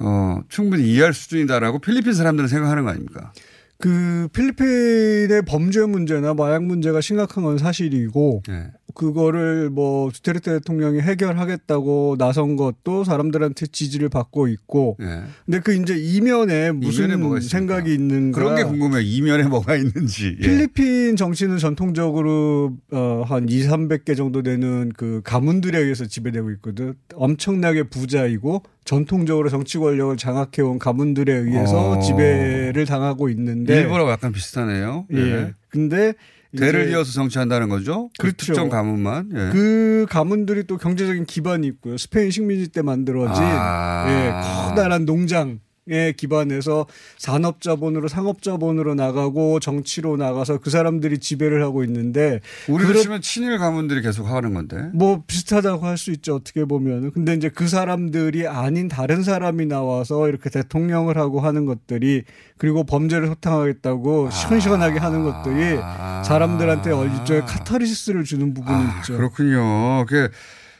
어 0.00 0.42
충분히 0.48 0.84
이해할 0.84 1.14
수준이다라고 1.14 1.78
필리핀 1.78 2.12
사람들은 2.12 2.48
생각하는 2.48 2.84
거 2.84 2.90
아닙니까? 2.90 3.32
그 3.78 4.28
필리핀의 4.32 5.42
범죄 5.46 5.84
문제나 5.84 6.34
마약 6.34 6.64
문제가 6.64 7.00
심각한 7.00 7.44
건 7.44 7.58
사실이고 7.58 8.42
네. 8.48 8.70
그거를 8.94 9.70
뭐 9.70 10.10
두테르테 10.10 10.52
대통령이 10.58 11.00
해결하겠다고 11.00 12.16
나선 12.18 12.56
것도 12.56 13.04
사람들한테 13.04 13.66
지지를 13.66 14.08
받고 14.08 14.46
있고 14.48 14.96
네. 15.00 15.22
근데 15.44 15.60
그 15.60 15.74
이제 15.74 15.96
이면에 15.96 16.54
이면에 16.54 16.72
무슨 16.72 17.10
있습니까? 17.10 17.40
생각이 17.40 17.94
있는가 17.94 18.38
그런 18.38 18.56
게 18.56 18.64
궁금해요. 18.64 19.00
이면에 19.00 19.44
뭐가 19.44 19.76
있는지. 19.76 20.36
예. 20.40 20.42
필리핀 20.42 21.16
정치는 21.16 21.58
전통적으로 21.58 22.76
어한 22.92 23.48
2, 23.48 23.62
300개 23.62 24.16
정도 24.16 24.42
되는 24.42 24.92
그 24.96 25.20
가문들에 25.24 25.78
의해서 25.78 26.06
지배되고 26.06 26.50
있거든. 26.52 26.94
엄청나게 27.14 27.84
부자이고 27.84 28.62
전통적으로 28.84 29.48
정치 29.48 29.78
권력을 29.78 30.16
장악해온 30.16 30.78
가문들에 30.78 31.32
의해서 31.32 31.92
어. 31.92 32.00
지배를 32.00 32.84
당하고 32.86 33.28
있는데 33.30 33.80
일본하고 33.80 34.10
약간 34.10 34.32
비슷하네요. 34.32 35.06
예. 35.12 35.18
예. 35.18 35.54
근데 35.68 36.14
대를 36.56 36.90
이어서 36.90 37.12
정치한다는 37.12 37.68
거죠. 37.68 38.10
그 38.18 38.28
그렇죠. 38.28 38.46
특정 38.46 38.68
가문만. 38.68 39.30
예. 39.34 39.50
그 39.52 40.06
가문들이 40.08 40.64
또 40.64 40.76
경제적인 40.76 41.24
기반이 41.26 41.66
있고요. 41.66 41.96
스페인 41.96 42.30
식민지 42.30 42.68
때 42.68 42.82
만들어진 42.82 43.42
아. 43.44 44.06
예, 44.08 44.68
커다란 44.68 45.04
농장 45.04 45.60
에 45.90 46.12
기반해서 46.12 46.86
산업 47.18 47.60
자본으로 47.60 48.08
상업 48.08 48.40
자본으로 48.40 48.94
나가고 48.94 49.60
정치로 49.60 50.16
나가서 50.16 50.56
그 50.60 50.70
사람들이 50.70 51.18
지배를 51.18 51.62
하고 51.62 51.84
있는데 51.84 52.40
우리로 52.68 52.94
치면 52.94 53.20
친일 53.20 53.58
가문들이 53.58 54.00
계속 54.00 54.24
하는 54.26 54.54
건데. 54.54 54.88
뭐 54.94 55.22
비슷하다고 55.26 55.84
할 55.86 55.98
수 55.98 56.10
있죠 56.10 56.36
어떻게 56.36 56.64
보면 56.64 57.12
근데 57.12 57.34
이제 57.34 57.48
그 57.50 57.68
사람들이 57.68 58.48
아닌 58.48 58.88
다른 58.88 59.22
사람이 59.22 59.66
나와서 59.66 60.28
이렇게 60.28 60.48
대통령을 60.50 61.18
하고 61.18 61.40
하는 61.40 61.66
것들이 61.66 62.24
그리고 62.56 62.84
범죄를 62.84 63.28
소탕하겠다고 63.28 64.30
시원시원하게 64.30 64.98
하는 64.98 65.22
것들이 65.22 65.76
사람들한테 66.24 66.90
일종의 66.90 67.42
카타르시스를 67.42 68.24
주는 68.24 68.54
부분이 68.54 68.84
있죠 69.00 69.14
아, 69.14 69.16
그렇군요. 69.18 70.06
그, 70.06 70.30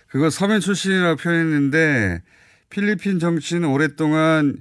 그거 0.08 0.30
서민 0.30 0.60
출신이라고 0.60 1.16
표현했는데 1.16 2.22
필리핀 2.70 3.18
정치는 3.18 3.68
오랫동안 3.68 4.56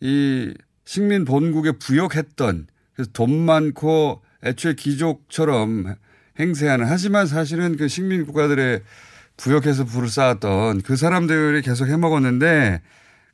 이 0.00 0.54
식민 0.84 1.24
본국에 1.24 1.72
부역했던 1.72 2.66
그래서 2.94 3.10
돈 3.12 3.44
많고 3.44 4.22
애초에 4.44 4.74
귀족처럼 4.74 5.96
행세하는 6.38 6.86
하지만 6.86 7.26
사실은 7.26 7.76
그 7.76 7.88
식민 7.88 8.26
국가들의 8.26 8.82
부역해서 9.36 9.84
부를 9.84 10.08
쌓았던 10.08 10.82
그 10.82 10.96
사람들이 10.96 11.62
계속 11.62 11.86
해먹었는데 11.88 12.80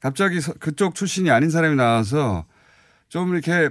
갑자기 0.01 0.41
서- 0.41 0.55
그쪽 0.55 0.95
출신이 0.95 1.31
아닌 1.31 1.51
사람이 1.51 1.77
나와서 1.77 2.45
좀 3.09 3.33
이렇게 3.33 3.71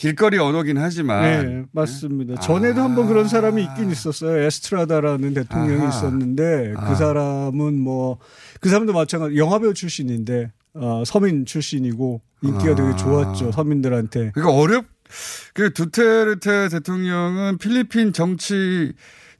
길거리 0.00 0.38
언어긴 0.38 0.78
하지만 0.78 1.22
네, 1.22 1.64
맞습니다. 1.72 2.40
전에도 2.40 2.80
한번 2.82 3.06
그런 3.06 3.28
사람이 3.28 3.62
있긴 3.62 3.90
있었어요. 3.90 4.38
에스트라다라는 4.44 5.34
대통령이 5.34 5.82
아하. 5.82 5.88
있었는데 5.90 6.74
아. 6.76 6.88
그 6.88 6.96
사람은 6.96 7.78
뭐 7.78 8.18
그 8.60 8.68
사람도 8.68 8.92
마찬가지 8.92 9.36
영화 9.36 9.58
배우 9.58 9.72
출신인데 9.74 10.52
어, 10.74 11.02
서민 11.06 11.44
출신이고 11.46 12.20
인기가 12.42 12.72
아. 12.72 12.74
되게 12.74 12.96
좋았죠 12.96 13.52
서민들한테. 13.52 14.30
그러니까 14.34 14.54
어렵 14.54 14.84
그 15.54 15.72
두테르테 15.72 16.68
대통령은 16.68 17.58
필리핀 17.58 18.12
정치 18.12 18.92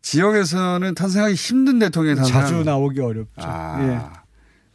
지역에서는 0.02 0.94
탄생하기 0.94 1.34
힘든 1.34 1.78
대통령이 1.78 2.16
탄생. 2.16 2.32
자주 2.32 2.64
나오기 2.64 3.00
어렵죠. 3.00 3.30
아, 3.36 4.22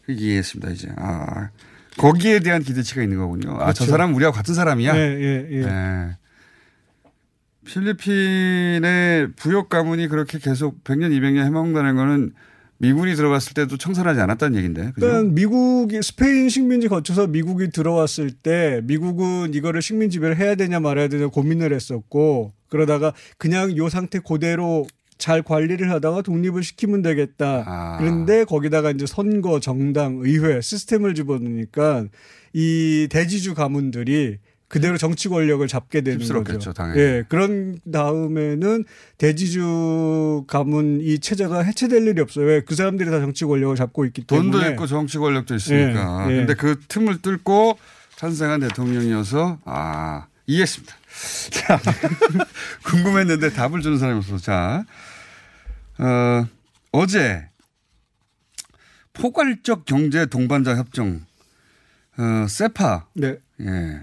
그 0.05 0.11
이해했습니다 0.13 0.71
이제. 0.71 0.89
아, 0.97 1.49
거기에 1.97 2.39
대한 2.39 2.61
기대치가 2.61 3.01
있는 3.03 3.17
거군요. 3.17 3.55
아, 3.55 3.73
저 3.73 3.83
그렇죠. 3.83 3.85
사람 3.85 4.13
우리하고 4.15 4.35
같은 4.35 4.53
사람이야. 4.53 4.97
예, 4.97 4.99
예, 4.99 5.47
예. 5.51 5.61
네. 5.65 6.17
필리핀의 7.65 9.33
부역 9.35 9.69
가문이 9.69 10.07
그렇게 10.07 10.37
계속 10.37 10.83
100년, 10.83 11.09
200년 11.11 11.45
해먹는다는 11.45 11.95
거는 11.95 12.33
미군이 12.77 13.15
들어갔을 13.15 13.53
때도 13.53 13.77
청산하지 13.77 14.19
않았다는 14.19 14.57
얘기인데. 14.57 14.91
그죠? 14.91 15.07
그러니까 15.07 15.33
미국이 15.33 16.01
스페인 16.01 16.49
식민지 16.49 16.87
거쳐서 16.87 17.27
미국이 17.27 17.69
들어왔을 17.69 18.31
때 18.31 18.81
미국은 18.83 19.53
이거를 19.53 19.81
식민 19.81 20.09
지배를 20.09 20.37
해야 20.37 20.55
되냐 20.55 20.79
말아야 20.79 21.07
되냐 21.07 21.27
고민을 21.27 21.73
했었고 21.73 22.53
그러다가 22.69 23.13
그냥 23.37 23.75
요 23.77 23.89
상태 23.89 24.19
그대로 24.19 24.85
잘 25.25 25.41
관리를 25.41 25.89
하다가 25.89 26.21
독립을 26.21 26.61
시키면 26.61 27.01
되겠다. 27.01 27.63
아. 27.65 27.97
그런데 27.97 28.43
거기다가 28.43 28.91
이제 28.91 29.07
선거, 29.07 29.59
정당, 29.59 30.19
의회 30.21 30.61
시스템을 30.61 31.15
집어넣으니까 31.15 32.05
이 32.53 33.07
대지주 33.09 33.55
가문들이 33.55 34.37
그대로 34.67 34.99
정치 34.99 35.27
권력을 35.27 35.67
잡게 35.67 36.01
되는 36.01 36.19
휩쓸었겠죠, 36.19 36.53
거죠. 36.53 36.73
당연히. 36.73 36.99
예, 36.99 37.23
그런 37.27 37.79
다음에는 37.91 38.83
대지주 39.17 40.43
가문 40.45 40.99
이 41.01 41.17
체제가 41.17 41.63
해체될 41.63 42.05
일이 42.05 42.21
없어요. 42.21 42.45
왜? 42.45 42.61
그 42.61 42.75
사람들이 42.75 43.09
다 43.09 43.19
정치 43.19 43.45
권력을 43.45 43.75
잡고 43.75 44.05
있기 44.05 44.25
때문에. 44.25 44.51
돈도 44.51 44.69
있고 44.73 44.85
정치 44.85 45.17
권력도 45.17 45.55
있으니까. 45.55 46.27
예, 46.29 46.33
예. 46.33 46.35
근데 46.37 46.53
그 46.53 46.79
틈을 46.87 47.23
뚫고 47.23 47.79
탄생한 48.19 48.59
대통령이어서 48.59 49.57
아 49.65 50.27
이해했습니다. 50.45 50.93
자 51.49 51.79
궁금했는데 52.85 53.53
답을 53.53 53.81
주는 53.81 53.97
사람이 53.97 54.19
없어서 54.19 54.37
자 54.37 54.85
어, 55.99 56.45
어제 56.91 57.47
포괄적 59.13 59.85
경제 59.85 60.25
동반자 60.25 60.75
협정 60.75 61.25
어, 62.17 62.47
세파 62.47 63.07
네. 63.13 63.37
예. 63.61 64.01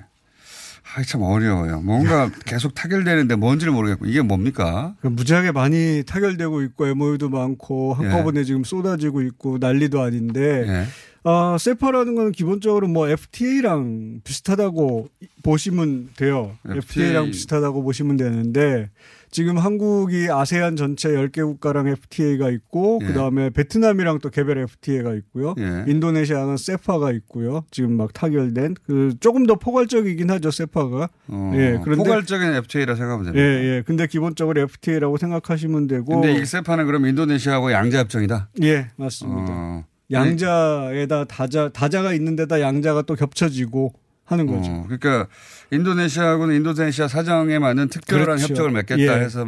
아, 0.94 1.02
참 1.04 1.22
어려워요. 1.22 1.80
뭔가 1.80 2.30
계속 2.44 2.74
타결되는데 2.74 3.36
뭔지를 3.36 3.72
모르겠고 3.72 4.04
이게 4.04 4.20
뭡니까? 4.20 4.94
그 5.00 5.06
무지하게 5.06 5.50
많이 5.52 6.02
타결되고 6.06 6.60
있고 6.62 6.86
MOU도 6.86 7.30
많고 7.30 7.94
한꺼번에 7.94 8.44
지금 8.44 8.62
쏟아지고 8.62 9.22
있고 9.22 9.56
난리도 9.58 10.02
아닌데 10.02 10.64
예. 10.66 10.86
아, 11.24 11.56
세파라는 11.58 12.14
건 12.14 12.32
기본적으로 12.32 12.88
뭐 12.88 13.08
FTA랑 13.08 14.20
비슷하다고 14.24 15.08
보시면 15.42 16.10
돼요. 16.16 16.58
FTA. 16.66 16.78
FTA랑 16.78 17.30
비슷하다고 17.30 17.82
보시면 17.84 18.16
되는데 18.18 18.90
지금 19.32 19.56
한국이 19.56 20.28
아세안 20.30 20.76
전체 20.76 21.08
10개 21.08 21.42
국가랑 21.42 21.88
FTA가 21.88 22.50
있고 22.50 22.98
예. 23.02 23.06
그다음에 23.06 23.48
베트남이랑 23.48 24.18
또 24.18 24.28
개별 24.28 24.58
FTA가 24.58 25.14
있고요. 25.14 25.54
예. 25.58 25.90
인도네시아는 25.90 26.58
세파가 26.58 27.12
있고요. 27.12 27.64
지금 27.70 27.96
막 27.96 28.12
타결된 28.12 28.74
그 28.86 29.14
조금 29.20 29.46
더 29.46 29.54
포괄적이긴 29.54 30.30
하죠, 30.30 30.50
세파가. 30.50 31.08
어, 31.28 31.52
예. 31.54 31.80
그런데 31.82 32.04
포괄적인 32.04 32.54
FTA라 32.56 32.94
생각하면 32.94 33.34
예, 33.34 33.40
됩니다. 33.40 33.64
예. 33.64 33.82
근데 33.86 34.06
기본적으로 34.06 34.60
FTA라고 34.60 35.16
생각하시면 35.16 35.86
되고 35.86 36.20
근데 36.20 36.38
이 36.38 36.44
세파는 36.44 36.84
그럼 36.84 37.06
인도네시아하고 37.06 37.72
양자 37.72 38.00
협정이다? 38.00 38.50
예, 38.62 38.90
맞습니다. 38.96 39.46
어. 39.48 39.84
양자에다 40.10 41.24
다자 41.24 41.70
다자가 41.70 42.12
있는 42.12 42.36
데다 42.36 42.60
양자가 42.60 43.02
또 43.02 43.14
겹쳐지고 43.14 43.94
하는 44.24 44.46
거죠. 44.46 44.70
어, 44.70 44.84
그러니까 44.86 45.28
인도네시아하고는 45.72 46.54
인도네시아 46.56 47.08
사정에 47.08 47.58
맞는 47.58 47.88
특별한 47.88 48.24
그렇죠. 48.26 48.48
협정을 48.48 48.70
맺겠다 48.70 49.18
예. 49.18 49.24
해서 49.24 49.46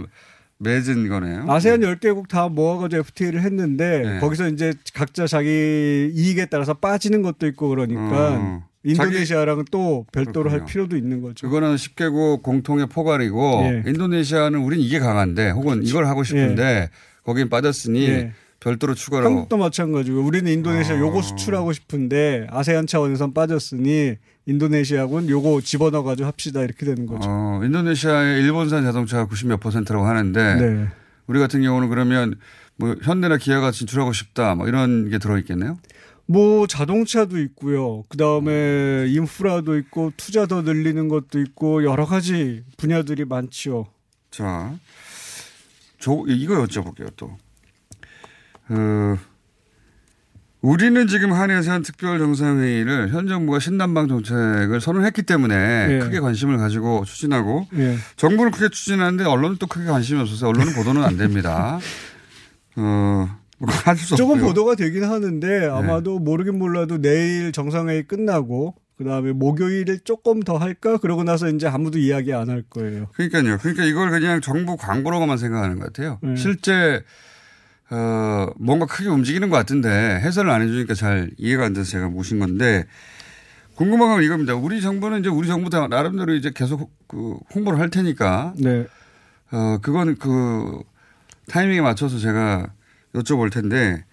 맺은 0.59 1.09
거네요. 1.09 1.45
아세안 1.49 1.81
10개국 1.81 2.29
다 2.29 2.49
모아가지고 2.49 3.01
FTA를 3.01 3.43
했는데 3.43 4.03
네. 4.03 4.21
거기서 4.21 4.49
이제 4.49 4.73
각자 4.95 5.27
자기 5.27 6.11
이익에 6.15 6.47
따라서 6.47 6.75
빠지는 6.75 7.23
것도 7.23 7.47
있고 7.49 7.69
그러니까 7.69 8.33
어. 8.35 8.65
인도네시아랑은 8.85 9.65
또 9.71 10.07
별도로 10.13 10.51
할 10.51 10.59
그렇군요. 10.61 10.67
필요도 10.67 10.97
있는 10.97 11.23
거죠. 11.23 11.47
그거는 11.49 11.77
10개국 11.77 12.43
공통의 12.43 12.87
포괄이고 12.87 13.63
예. 13.65 13.83
인도네시아는 13.91 14.59
우린 14.61 14.81
이게 14.81 14.99
강한데 14.99 15.51
혹은 15.51 15.83
이걸 15.83 16.07
하고 16.07 16.23
싶은데 16.23 16.91
거긴 17.25 17.49
빠졌으니 17.49 18.05
예. 18.09 18.33
별도로 18.61 18.95
추가로 18.95 19.27
한국도 19.27 19.57
마찬가지고 19.59 20.21
우리는 20.21 20.51
인도네시아 20.51 20.97
어. 20.97 20.99
요거 20.99 21.23
수출하고 21.23 21.73
싶은데 21.73 22.47
아세안 22.51 22.87
차원에선 22.87 23.35
빠졌으니 23.35 24.17
인도네시아군 24.47 25.29
요거 25.29 25.63
집어넣어가지고 25.63 26.27
합시다 26.27 26.63
이렇게 26.63 26.85
되는 26.85 27.07
거죠. 27.07 27.29
어, 27.29 27.61
인도네시아의 27.65 28.43
일본산 28.43 28.85
자동차가 28.85 29.27
90몇 29.27 29.61
퍼센트라고 29.61 30.07
하는데 30.07 30.55
네. 30.57 30.89
우리 31.27 31.41
같은 31.41 31.63
경우는 31.63 31.89
그러면 31.89 32.35
뭐 32.77 32.95
현대나 33.03 33.39
기아가 33.39 33.71
진출하고 33.71 34.13
싶다 34.13 34.55
뭐 34.55 34.69
이런 34.69 35.09
게 35.09 35.19
들어있겠네요. 35.19 35.79
뭐 36.27 36.67
자동차도 36.67 37.39
있고요. 37.41 38.03
그 38.09 38.17
다음에 38.17 39.07
인프라도 39.09 39.77
있고 39.79 40.13
투자 40.17 40.47
더 40.47 40.63
늘리는 40.63 41.09
것도 41.09 41.41
있고 41.41 41.85
여러 41.85 42.07
가지 42.07 42.65
분야들이 42.77 43.25
많지요. 43.27 43.87
자, 44.31 44.75
저 45.99 46.23
이거 46.27 46.55
여쭤볼게요 46.65 47.11
또. 47.17 47.37
어, 48.69 49.19
우리는 50.65 51.07
지금 51.09 51.35
한해산 51.35 51.83
특별 51.83 52.19
정상회의를 52.19 53.11
현 53.11 53.29
정부가 53.29 53.59
신남방 53.59 54.09
정책을 54.09 54.81
선언했기 54.81 55.23
때문에 55.25 55.89
예. 55.91 55.99
크게 55.99 56.21
관심을 56.21 56.57
가지고 56.57 57.05
추진하고 57.05 57.67
예. 57.77 57.97
정부는 58.17 58.51
크게 58.51 58.71
추진하는데 58.71 59.25
언론은 59.25 59.59
또 59.59 59.67
크게 59.67 59.85
관심이 59.85 60.19
없어서 60.23 60.49
언론은 60.49 60.73
보도는 60.75 61.05
안 61.05 61.19
됩니다. 61.19 61.79
어, 62.77 63.29
뭐 63.59 63.69
할수 63.85 64.17
조금. 64.17 64.41
보도가 64.41 64.75
되긴 64.75 65.05
하는데 65.05 65.67
아마도 65.67 66.19
모르긴 66.19 66.59
몰라도 66.59 66.97
내일 66.99 67.53
정상회의 67.53 68.05
끝나고 68.05 68.75
그 68.97 69.05
다음에 69.05 69.33
목요일에 69.33 69.99
조금 70.05 70.41
더 70.41 70.57
할까 70.57 70.97
그러고 70.97 71.25
나서 71.25 71.49
이제 71.51 71.67
아무도 71.67 71.99
이야기 71.99 72.33
안 72.33 72.49
할 72.49 72.63
거예요. 72.71 73.09
그러니까요. 73.13 73.59
그러니까 73.59 73.85
이걸 73.85 74.09
그냥 74.09 74.41
정부 74.41 74.79
광고로만 74.79 75.37
생각하는 75.37 75.79
것 75.79 75.93
같아요. 75.93 76.19
네. 76.23 76.37
실제 76.37 77.03
어 77.95 78.49
뭔가 78.57 78.87
크게 78.87 79.09
움직이는 79.09 79.51
것 79.51 79.57
같은데 79.57 79.89
해설을 79.89 80.51
안 80.51 80.63
해주니까 80.63 80.95
잘 80.95 81.31
이해가 81.39 81.65
안 81.65 81.75
돼서 81.75 81.89
제가 81.91 82.09
모신 82.09 82.41
건데 82.41 82.85
궁금한 83.77 84.09
건 84.09 84.23
이겁니다. 84.25 84.57
우리 84.57 84.81
정부는 84.81 85.21
이제 85.21 85.29
우리 85.29 85.47
정부 85.47 85.71
다 85.71 85.87
나름대로 85.87 86.35
이제 86.35 86.51
계속 86.53 86.91
그 87.07 87.39
홍보를 87.55 87.79
할 87.79 87.91
테니까 87.91 88.55
네. 88.59 88.87
어 89.53 89.79
그건 89.81 90.17
그 90.17 90.83
타이밍에 91.49 91.81
맞춰서 91.83 92.19
제가 92.19 92.67
여쭤볼 93.15 93.53
텐데 93.53 94.05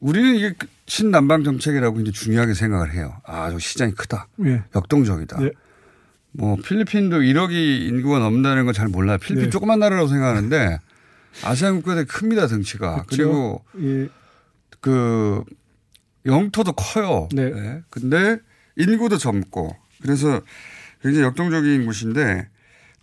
우리는 0.00 0.34
이게 0.34 0.52
신남방 0.86 1.44
정책이라고 1.44 2.00
이제 2.00 2.10
중요하게 2.10 2.52
생각을 2.52 2.92
해요. 2.92 3.14
아, 3.24 3.50
저 3.50 3.58
시장이 3.58 3.92
크다. 3.92 4.28
예. 4.44 4.62
역동적이다. 4.76 5.40
네. 5.40 5.50
뭐 6.32 6.56
필리핀도 6.56 7.20
1억이 7.20 7.88
인구가 7.88 8.18
넘는다는 8.18 8.66
건 8.66 8.74
잘 8.74 8.88
몰라요. 8.88 9.16
필리핀 9.16 9.44
네. 9.44 9.50
조그만 9.50 9.78
나라라고 9.78 10.08
생각하는데 10.08 10.78
아시안 11.42 11.76
국가들 11.76 12.06
큽니다 12.06 12.46
덩치가. 12.46 13.04
그렇죠. 13.04 13.16
그리고 13.16 13.64
예. 13.80 14.08
그 14.80 15.42
영토도 16.26 16.72
커요. 16.72 17.28
네. 17.32 17.50
네. 17.50 17.82
근데 17.90 18.38
인구도 18.76 19.18
젊고 19.18 19.76
그래서 20.02 20.40
굉장히 21.02 21.26
역동적인 21.26 21.86
곳인데 21.86 22.48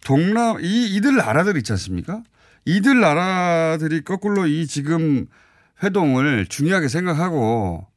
동남 0.03 0.59
이 0.61 0.95
이들 0.95 1.15
나라들 1.15 1.57
있지 1.57 1.71
않습니까? 1.73 2.23
이들 2.65 2.99
나라들이 2.99 4.03
거꾸로 4.03 4.47
이 4.47 4.67
지금 4.67 5.27
회동을 5.83 6.47
중요하게 6.47 6.87
생각하고 6.87 7.87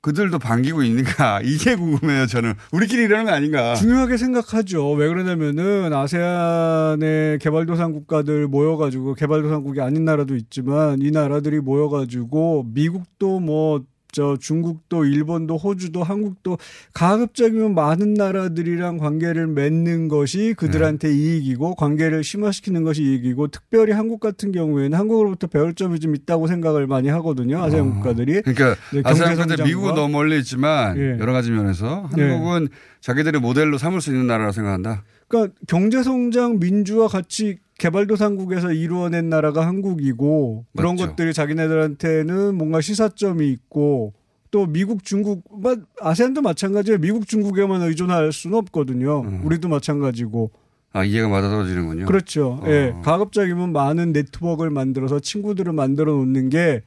그들도 0.00 0.38
반기고 0.38 0.82
있는가? 0.82 1.40
이게 1.44 1.74
궁금해요 1.74 2.26
저는. 2.26 2.54
우리끼리 2.72 3.04
이러는 3.04 3.24
거 3.26 3.32
아닌가? 3.32 3.74
중요하게 3.74 4.16
생각하죠. 4.16 4.92
왜 4.92 5.08
그러냐면은 5.08 5.92
아세안의 5.92 7.38
개발도상 7.40 7.92
국가들 7.92 8.46
모여가지고 8.48 9.14
개발도상국이 9.14 9.80
아닌 9.80 10.04
나라도 10.04 10.36
있지만 10.36 11.00
이 11.02 11.10
나라들이 11.10 11.60
모여가지고 11.60 12.66
미국도 12.72 13.40
뭐 13.40 13.82
저 14.12 14.36
중국도 14.40 15.04
일본도 15.04 15.56
호주도 15.56 16.02
한국도 16.02 16.58
가급적이면 16.94 17.74
많은 17.74 18.14
나라들이랑 18.14 18.98
관계를 18.98 19.46
맺는 19.46 20.08
것이 20.08 20.54
그들한테 20.56 21.12
이익이고 21.12 21.74
관계를 21.74 22.24
심화시키는 22.24 22.84
것이 22.84 23.02
이익이고 23.02 23.48
특별히 23.48 23.92
한국 23.92 24.20
같은 24.20 24.52
경우에는 24.52 24.98
한국으로부터 24.98 25.46
배울 25.46 25.74
점이 25.74 26.00
좀 26.00 26.14
있다고 26.14 26.46
생각을 26.46 26.86
많이 26.86 27.08
하거든요. 27.08 27.62
아세안 27.62 27.90
국가들이. 27.90 28.42
그러니까 28.42 28.76
네, 28.92 29.02
아세안 29.04 29.34
국가들 29.34 29.64
미국은 29.64 29.94
너무 29.94 30.08
멀리 30.08 30.38
있지만 30.38 30.96
예. 30.96 31.18
여러 31.18 31.32
가지 31.32 31.50
면에서 31.50 32.08
예. 32.16 32.22
한국은 32.22 32.68
자기들의 33.00 33.40
모델로 33.40 33.78
삼을 33.78 34.00
수 34.00 34.10
있는 34.10 34.26
나라라고 34.26 34.52
생각한다. 34.52 35.04
그러니까 35.28 35.54
경제 35.66 36.02
성장 36.02 36.58
민주화 36.58 37.06
같이 37.06 37.58
개발도상국에서 37.78 38.72
이루어낸 38.72 39.28
나라가 39.28 39.66
한국이고 39.66 40.66
그런 40.76 40.96
맞죠. 40.96 41.06
것들이 41.06 41.32
자기네들한테는 41.32 42.56
뭔가 42.56 42.80
시사점이 42.80 43.48
있고 43.50 44.12
또 44.50 44.66
미국 44.66 45.04
중국 45.04 45.44
뭐 45.50 45.76
아세안도 46.00 46.42
마찬가지예요. 46.42 46.98
미국 46.98 47.28
중국에만 47.28 47.82
의존할 47.82 48.32
수는 48.32 48.58
없거든요. 48.58 49.22
음. 49.22 49.40
우리도 49.44 49.68
마찬가지고 49.68 50.50
아 50.92 51.04
이해가 51.04 51.28
맞아떨어지는군요. 51.28 52.06
그렇죠. 52.06 52.58
어. 52.62 52.64
예. 52.66 52.94
가급적이면 53.04 53.72
많은 53.72 54.12
네트워크를 54.12 54.70
만들어서 54.70 55.20
친구들을 55.20 55.72
만들어 55.72 56.12
놓는 56.12 56.48
게 56.48 56.82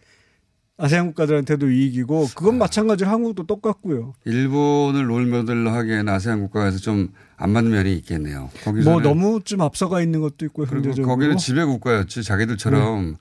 아세안 0.84 1.08
국가들한테도 1.08 1.70
이익이고 1.70 2.30
그건 2.36 2.58
마찬가지로 2.58 3.10
한국도 3.10 3.46
똑같고요. 3.46 4.14
일본을 4.26 5.10
롤모델로 5.10 5.70
하기에는 5.70 6.10
아세안 6.10 6.42
국가에서 6.42 6.78
좀 6.80 7.10
안 7.42 7.50
맞는 7.50 7.72
면이 7.72 7.96
있겠네요. 7.98 8.52
거기서 8.64 8.90
뭐 8.90 9.02
너무 9.02 9.42
좀 9.44 9.62
앞서가 9.62 10.02
있는 10.02 10.22
것도 10.22 10.46
있고 10.46 10.68
현재적으로. 10.68 11.08
거기는 11.08 11.38
지배 11.38 11.66
국가였지 11.66 12.24
자기들처럼 12.24 13.18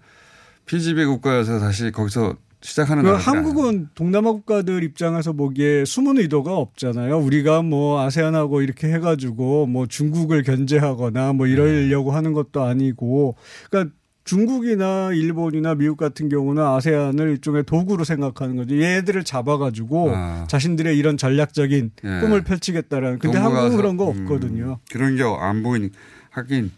피지배 0.66 1.06
국가여서 1.06 1.58
다시 1.58 1.90
거기서 1.90 2.36
시작하는 2.60 3.02
그. 3.02 3.12
한국은 3.12 3.88
동남아 3.94 4.32
국가들 4.32 4.84
입장에서 4.84 5.32
보기에 5.32 5.86
숨은 5.86 6.18
의도가 6.18 6.54
없잖아요. 6.54 7.18
우리가 7.18 7.62
뭐 7.62 8.02
아세안하고 8.02 8.60
이렇게 8.60 8.92
해가지고 8.92 9.64
뭐 9.66 9.86
중국을 9.86 10.42
견제하거나 10.42 11.32
뭐 11.32 11.46
이러려고 11.46 12.12
하는 12.12 12.34
것도 12.34 12.62
아니고, 12.62 13.36
그러니까 13.70 13.94
중국이나 14.30 15.10
일본이나 15.12 15.74
미국 15.74 15.96
같은 15.96 16.28
경우는 16.28 16.62
아세안을 16.62 17.30
일종의 17.30 17.64
도구로 17.64 18.04
생각하는 18.04 18.54
거죠. 18.54 18.80
얘들을 18.80 19.24
잡아가지고 19.24 20.12
아. 20.14 20.44
자신들의 20.48 20.96
이런 20.96 21.16
전략적인 21.16 21.90
예. 22.04 22.20
꿈을 22.20 22.42
펼치겠다라는. 22.44 23.18
근데 23.18 23.38
한국은 23.38 23.76
그런 23.76 23.96
거 23.96 24.08
음, 24.12 24.22
없거든요. 24.22 24.78
그런 24.92 25.16
게 25.16 25.24
안 25.24 25.64
보이는 25.64 25.90
하긴 26.30 26.70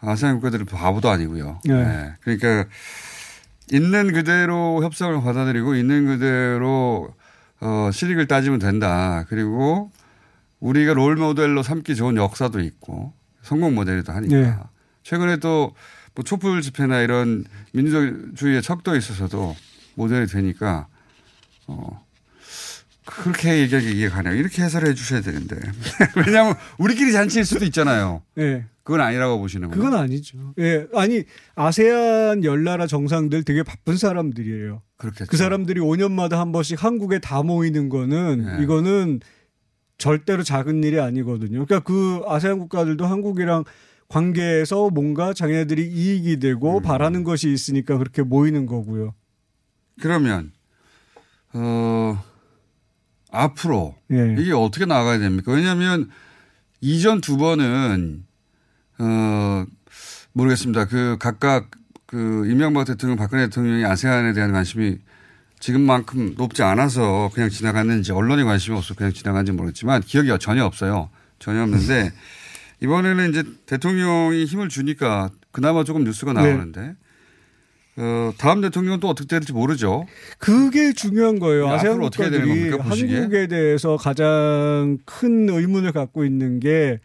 아세안 0.00 0.36
국가들은 0.36 0.66
바보도 0.66 1.08
아니고요. 1.08 1.58
네. 1.64 1.74
네. 1.74 2.12
그러니까 2.20 2.66
있는 3.72 4.12
그대로 4.12 4.80
협상을 4.84 5.20
받아들이고 5.20 5.74
있는 5.74 6.06
그대로 6.06 7.12
어, 7.60 7.90
실익을 7.92 8.28
따지면 8.28 8.60
된다. 8.60 9.24
그리고 9.28 9.90
우리가 10.60 10.92
롤 10.94 11.16
모델로 11.16 11.64
삼기 11.64 11.96
좋은 11.96 12.14
역사도 12.16 12.60
있고 12.60 13.12
성공 13.42 13.74
모델이도 13.74 14.12
하니까. 14.12 14.36
네. 14.36 14.54
최근에 15.02 15.38
또 15.38 15.74
뭐 16.18 16.24
촛불 16.24 16.62
집회나 16.62 17.02
이런 17.02 17.44
민주주의의 17.72 18.60
척도에 18.60 18.98
있어서도 18.98 19.54
모델이 19.94 20.26
되니까 20.26 20.88
어, 21.68 22.04
그렇게 23.04 23.60
얘기하기 23.60 23.96
이해가 23.96 24.16
가네요. 24.16 24.34
이렇게 24.34 24.64
해설해 24.64 24.94
주셔야 24.94 25.20
되는데. 25.20 25.56
왜냐하면 26.26 26.56
우리끼리 26.78 27.12
잔치일 27.12 27.44
수도 27.44 27.64
있잖아요. 27.66 28.22
예. 28.38 28.64
그건 28.82 29.00
아니라고 29.00 29.38
보시는 29.38 29.68
거예요. 29.68 29.80
그건 29.80 29.96
아니죠. 29.96 30.54
예. 30.58 30.88
아니, 30.92 31.22
아세안 31.54 32.42
열나라 32.42 32.88
정상들 32.88 33.44
되게 33.44 33.62
바쁜 33.62 33.96
사람들이에요. 33.96 34.82
그렇겠죠. 34.96 35.26
그 35.30 35.36
사람들이 35.36 35.80
5년마다 35.80 36.32
한 36.32 36.50
번씩 36.50 36.82
한국에 36.82 37.20
다 37.20 37.44
모이는 37.44 37.88
거는 37.90 38.56
네. 38.56 38.64
이거는 38.64 39.20
절대로 39.98 40.42
작은 40.42 40.82
일이 40.82 40.98
아니거든요. 40.98 41.64
그러니까 41.64 41.80
그 41.80 42.22
아세안 42.26 42.58
국가들도 42.58 43.06
한국이랑 43.06 43.62
관계에서 44.08 44.90
뭔가 44.90 45.34
자기네들이 45.34 45.86
이익이 45.86 46.34
음. 46.34 46.40
되고 46.40 46.80
바라는 46.80 47.24
것이 47.24 47.52
있으니까 47.52 47.98
그렇게 47.98 48.22
모이는 48.22 48.66
거고요. 48.66 49.14
그러면 50.00 50.52
어 51.52 52.22
앞으로 53.30 53.94
예. 54.12 54.36
이게 54.38 54.52
어떻게 54.52 54.86
나가야 54.86 55.18
됩니까? 55.18 55.52
왜냐하면 55.52 56.10
이전 56.80 57.20
두 57.20 57.36
번은 57.36 58.24
어 58.98 59.66
모르겠습니다. 60.32 60.86
그 60.86 61.16
각각 61.20 61.70
그 62.06 62.46
이명박 62.50 62.86
대통령, 62.86 63.18
박근혜 63.18 63.44
대통령이 63.46 63.84
아세안에 63.84 64.32
대한 64.32 64.52
관심이 64.52 64.98
지금만큼 65.60 66.34
높지 66.38 66.62
않아서 66.62 67.30
그냥 67.34 67.50
지나갔는지 67.50 68.12
언론에 68.12 68.44
관심이 68.44 68.76
없어 68.76 68.94
그냥 68.94 69.12
지나간지 69.12 69.52
모르겠지만 69.52 70.00
기억이 70.02 70.30
전혀 70.40 70.64
없어요. 70.64 71.10
전혀 71.38 71.62
없는데 71.62 72.12
이번에는 72.80 73.30
이제 73.30 73.44
대통령이 73.66 74.44
힘을 74.44 74.68
주니까 74.68 75.30
그나마 75.50 75.84
조금 75.84 76.04
뉴스가 76.04 76.32
네. 76.32 76.42
나오는데 76.42 76.94
어, 77.96 78.32
다음 78.38 78.60
대통령은 78.60 79.00
또 79.00 79.08
어떻게 79.08 79.28
될지 79.28 79.52
모르죠. 79.52 80.06
그게 80.38 80.92
중요한 80.92 81.40
거예요. 81.40 81.66
네, 81.66 81.74
아세안 81.74 81.94
되는 81.94 82.10
국가들이 82.10 82.70
겁니까? 82.70 82.84
한국에 82.84 83.48
대해서 83.48 83.96
가장 83.96 84.98
큰 85.04 85.48
의문을 85.48 85.92
갖고 85.92 86.24
있는 86.24 86.60
게 86.60 87.00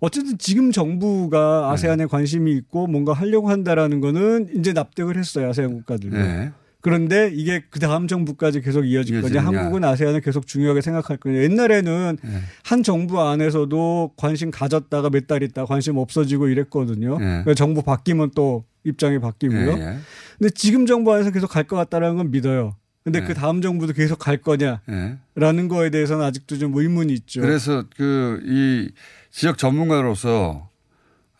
어쨌든 0.00 0.36
지금 0.36 0.70
정부가 0.70 1.62
네. 1.62 1.72
아세안에 1.72 2.06
관심이 2.06 2.52
있고 2.52 2.86
뭔가 2.86 3.14
하려고 3.14 3.48
한다라는 3.48 4.00
거는 4.00 4.50
이제 4.54 4.74
납득을 4.74 5.16
했어요. 5.16 5.48
아세안 5.48 5.72
국가들도. 5.72 6.14
네. 6.14 6.52
그런데 6.84 7.30
이게 7.32 7.64
그 7.70 7.80
다음 7.80 8.06
정부까지 8.06 8.60
계속 8.60 8.84
이어질 8.84 9.22
거냐. 9.22 9.40
한국은 9.42 9.82
아세안을 9.84 10.20
계속 10.20 10.46
중요하게 10.46 10.82
생각할 10.82 11.16
거냐. 11.16 11.38
옛날에는 11.42 12.18
네. 12.22 12.30
한 12.62 12.82
정부 12.82 13.22
안에서도 13.26 14.12
관심 14.18 14.50
가졌다가 14.50 15.08
몇 15.08 15.26
달 15.26 15.42
있다 15.42 15.64
관심 15.64 15.96
없어지고 15.96 16.48
이랬거든요. 16.48 17.16
네. 17.18 17.24
그러니까 17.24 17.54
정부 17.54 17.82
바뀌면 17.82 18.32
또 18.34 18.64
입장이 18.84 19.18
바뀌고요. 19.18 19.78
예, 19.78 19.80
예. 19.80 19.96
근데 20.38 20.50
지금 20.54 20.84
정부 20.84 21.14
안에서 21.14 21.30
계속 21.30 21.46
갈 21.48 21.64
것 21.64 21.74
같다라는 21.76 22.16
건 22.16 22.30
믿어요. 22.30 22.76
근데 23.02 23.20
네. 23.20 23.26
그 23.26 23.32
다음 23.32 23.62
정부도 23.62 23.94
계속 23.94 24.18
갈 24.18 24.36
거냐라는 24.36 25.18
예. 25.64 25.68
거에 25.68 25.88
대해서는 25.88 26.22
아직도 26.22 26.58
좀 26.58 26.72
의문이 26.76 27.14
있죠. 27.14 27.40
그래서 27.40 27.84
그 27.96 28.42
이 28.44 28.90
지역 29.30 29.56
전문가로서 29.56 30.68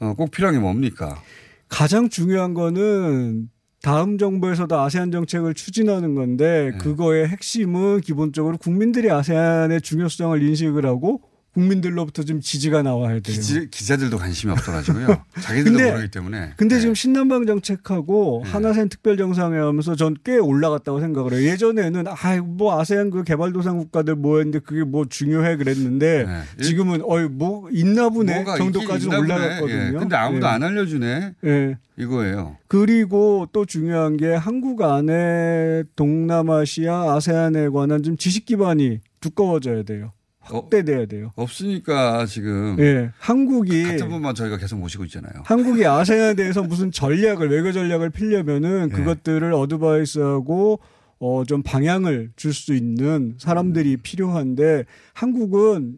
어, 0.00 0.14
꼭 0.14 0.30
필요한 0.30 0.54
게 0.54 0.58
뭡니까? 0.60 1.22
가장 1.68 2.08
중요한 2.08 2.54
거는 2.54 3.50
다음 3.84 4.16
정부에서도 4.16 4.80
아세안 4.80 5.10
정책을 5.10 5.52
추진하는 5.52 6.14
건데 6.14 6.70
네. 6.72 6.78
그거의 6.78 7.28
핵심은 7.28 8.00
기본적으로 8.00 8.56
국민들이 8.56 9.10
아세안의 9.10 9.82
중요성을 9.82 10.42
인식을 10.42 10.86
하고 10.86 11.20
국민들로부터 11.54 12.22
좀 12.24 12.40
지지가 12.40 12.82
나와야 12.82 13.14
돼요. 13.14 13.22
기지, 13.22 13.68
기자들도 13.70 14.18
관심이 14.18 14.52
없어가지고요. 14.52 15.22
자기들도 15.40 15.78
근데- 15.78 15.90
모르기 15.92 16.10
때문에. 16.10 16.50
근데 16.56 16.80
지금 16.80 16.94
신남방 16.94 17.46
정책하고 17.46 18.42
네. 18.44 18.50
하나센 18.50 18.88
특별정상회 18.88 19.58
하면서 19.58 19.94
전 19.94 20.14
꽤 20.24 20.36
올라갔다고 20.38 21.00
생각을 21.00 21.32
해요. 21.34 21.50
예전에는 21.50 22.04
아뭐 22.08 22.80
아세안 22.80 23.10
그 23.10 23.24
개발도상 23.24 23.76
국가들 23.78 24.14
모였는데 24.14 24.60
그게 24.60 24.82
뭐 24.84 25.04
중요해 25.04 25.56
그랬는데 25.56 26.26
지금은 26.62 27.02
어이 27.04 27.24
뭐 27.28 27.68
있나 27.70 28.08
보네 28.08 28.44
네. 28.44 28.56
정도까지 28.56 29.06
있나 29.06 29.16
보네. 29.18 29.34
올라갔거든요. 29.34 29.86
예. 29.94 29.98
근데 29.98 30.16
아무도 30.16 30.46
예. 30.46 30.50
안 30.50 30.62
알려주네. 30.62 31.34
예. 31.44 31.76
이거예요. 31.98 32.56
그리고 32.68 33.46
또 33.52 33.64
중요한 33.66 34.16
게 34.16 34.34
한국 34.34 34.82
안에 34.82 35.84
동남아시아 35.94 37.14
아세안에 37.14 37.68
관한 37.68 38.02
좀 38.02 38.16
지식 38.16 38.46
기반이 38.46 39.00
두꺼워져야 39.20 39.82
돼요. 39.84 40.10
확대돼야 40.44 41.06
돼요. 41.06 41.32
없으니까 41.36 42.26
지금 42.26 42.76
예. 42.78 43.10
한국이 43.18 43.82
같은 43.84 44.08
분만 44.08 44.34
저희가 44.34 44.56
계속 44.58 44.78
모시고 44.78 45.04
있잖아요. 45.06 45.32
한국이 45.44 45.86
아세안에 45.86 46.34
대해서 46.34 46.62
무슨 46.62 46.90
전략을 46.90 47.50
외교 47.50 47.72
전략을 47.72 48.10
필려면은 48.10 48.88
네. 48.90 48.94
그것들을 48.94 49.52
어드바이스하고 49.52 50.80
어 51.20 51.44
좀 51.46 51.62
방향을 51.62 52.32
줄 52.36 52.52
수 52.52 52.74
있는 52.74 53.06
음. 53.06 53.34
사람들이 53.38 53.96
필요한데 53.98 54.84
한국은 55.14 55.96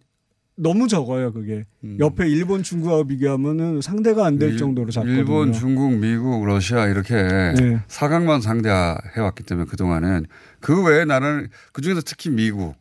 너무 0.59 0.89
적어요 0.89 1.33
그게 1.33 1.65
옆에 1.99 2.29
일본 2.29 2.63
중국하고 2.63 3.05
비교하면은 3.09 3.81
상대가 3.83 4.25
안될 4.25 4.49
음. 4.51 4.53
일- 4.53 4.59
정도로 4.59 4.91
작거든요. 4.91 5.19
일본, 5.19 5.53
중국, 5.53 5.99
미국, 5.99 6.47
러시아 6.47 6.87
이렇게 6.87 7.15
네. 7.15 7.81
사강만 7.89 8.41
상대해왔기 8.41 9.43
때문에 9.45 9.67
그 9.69 9.77
동안은 9.77 10.27
그 10.61 10.83
외에 10.85 11.05
나라는 11.05 11.49
그 11.73 11.83
중에서 11.83 12.01
특히 12.05 12.31
미국 12.31 12.75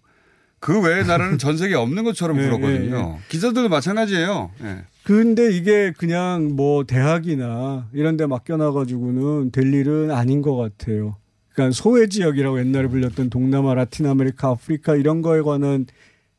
그 0.65 0.81
외의 0.81 1.05
나라는 1.05 1.37
전 1.37 1.57
세계에 1.57 1.75
없는 1.75 2.03
것처럼 2.05 2.39
예, 2.39 2.45
굴었거든요. 2.45 3.19
기자들도 3.29 3.69
마찬가지예요. 3.69 4.49
예. 4.63 4.85
근데 5.03 5.55
이게 5.55 5.93
그냥 5.95 6.55
뭐 6.55 6.83
대학이나 6.85 7.87
이런 7.93 8.17
데 8.17 8.25
맡겨놔가지고는 8.25 9.51
될 9.51 9.71
일은 9.71 10.09
아닌 10.09 10.41
것 10.41 10.55
같아요. 10.55 11.17
그러니까 11.53 11.71
소외 11.71 12.07
지역이라고 12.09 12.57
옛날에 12.57 12.87
불렸던 12.87 13.29
동남아, 13.29 13.75
라틴 13.75 14.07
아메리카, 14.07 14.47
아프리카 14.49 14.95
이런 14.95 15.21
거에 15.21 15.43
관한 15.43 15.85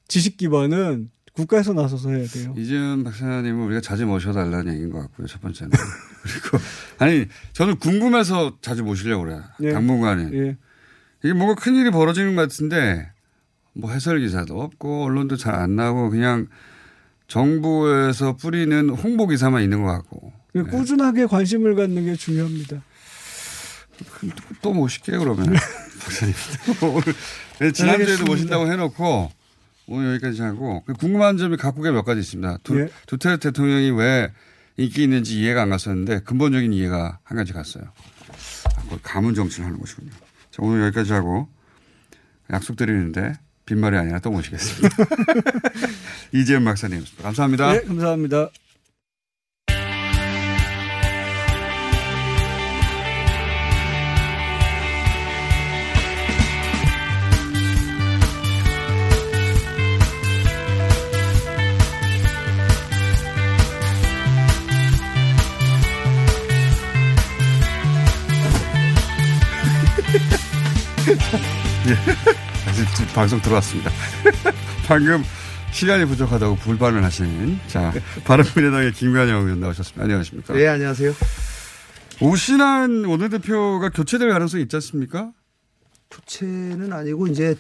지식 0.08 0.36
기반은 0.36 1.08
국가에서 1.32 1.72
나서서 1.72 2.10
해야 2.10 2.26
돼요. 2.26 2.52
이재현 2.56 3.04
박사님은 3.04 3.64
우리가 3.66 3.80
자주 3.80 4.06
모셔달라는 4.06 4.72
얘기인 4.72 4.90
것 4.90 5.02
같고요. 5.02 5.28
첫 5.28 5.40
번째는. 5.40 5.70
그리고 6.50 6.58
아니 6.98 7.26
저는 7.52 7.76
궁금해서 7.76 8.56
자주 8.60 8.82
모시려고 8.82 9.22
그래요. 9.22 9.44
예. 9.62 9.70
당분간은. 9.70 10.34
예. 10.34 10.56
이게 11.22 11.32
뭔가 11.32 11.54
큰일이 11.54 11.92
벌어지는 11.92 12.34
것 12.34 12.42
같은데 12.42 13.12
뭐 13.76 13.90
해설 13.92 14.20
기사도 14.20 14.60
없고 14.60 15.04
언론도 15.04 15.36
잘 15.36 15.54
안 15.54 15.76
나오고 15.76 16.10
그냥 16.10 16.46
정부에서 17.28 18.36
뿌리는 18.36 18.88
홍보 18.90 19.26
기사만 19.26 19.62
있는 19.62 19.82
것 19.82 19.88
같고. 19.92 20.32
그 20.52 20.64
꾸준하게 20.64 21.26
관심을 21.26 21.74
갖는 21.74 22.04
게 22.06 22.14
중요합니다. 22.14 22.82
또 24.62 24.72
모실게요 24.72 25.18
그러면 25.20 25.54
박사님. 26.02 26.34
오늘 26.82 27.02
네, 27.60 27.72
지난주에도. 27.72 28.24
모신다고 28.24 28.70
해놓고 28.70 29.30
오늘 29.88 30.14
여기까지 30.14 30.42
하고 30.42 30.82
그 30.86 30.94
궁금한 30.94 31.36
점이 31.36 31.56
각국에 31.56 31.90
몇 31.90 32.04
가지 32.04 32.20
있습니다. 32.20 32.58
두, 32.62 32.80
예. 32.80 32.88
두테르테 33.06 33.50
대통령이 33.50 33.90
왜 33.90 34.32
인기 34.76 35.02
있는지 35.02 35.40
이해가 35.40 35.62
안 35.62 35.70
갔었는데 35.70 36.20
근본적인 36.20 36.72
이해가 36.72 37.18
한 37.22 37.36
가지 37.36 37.52
갔어요. 37.52 37.84
아, 38.76 38.82
그걸 38.82 38.98
가문 39.02 39.34
정치를 39.34 39.66
하는 39.66 39.78
것이군요. 39.80 40.10
자, 40.50 40.58
오늘 40.60 40.82
여기까지 40.86 41.12
하고 41.12 41.48
약속드리는데 42.50 43.32
빈말이 43.66 43.96
아니라 43.96 44.20
또 44.20 44.30
모시겠습니다. 44.30 44.96
이재현 46.32 46.64
박사님이었습니다. 46.64 47.22
감사합니다. 47.22 47.72
네, 47.72 47.80
감사합니다. 47.82 48.50
예. 71.88 72.36
방송 73.14 73.40
들어왔습니다. 73.40 73.90
방금 74.86 75.22
시간이 75.72 76.04
부족하다고 76.06 76.56
불반을 76.56 77.02
하신 77.04 77.58
자 77.68 77.92
바른미래당의 78.24 78.92
김관영 78.92 79.44
의원 79.44 79.60
나오셨습니다. 79.60 80.04
안녕하십니까? 80.04 80.54
네, 80.54 80.66
안녕하세요. 80.68 81.12
오신환 82.20 83.04
원내대표가 83.04 83.90
교체될 83.90 84.30
가능성이 84.30 84.62
있지 84.64 84.76
않습니까? 84.76 85.32
교체는 86.10 86.92
아니고 86.92 87.26
이제 87.26 87.54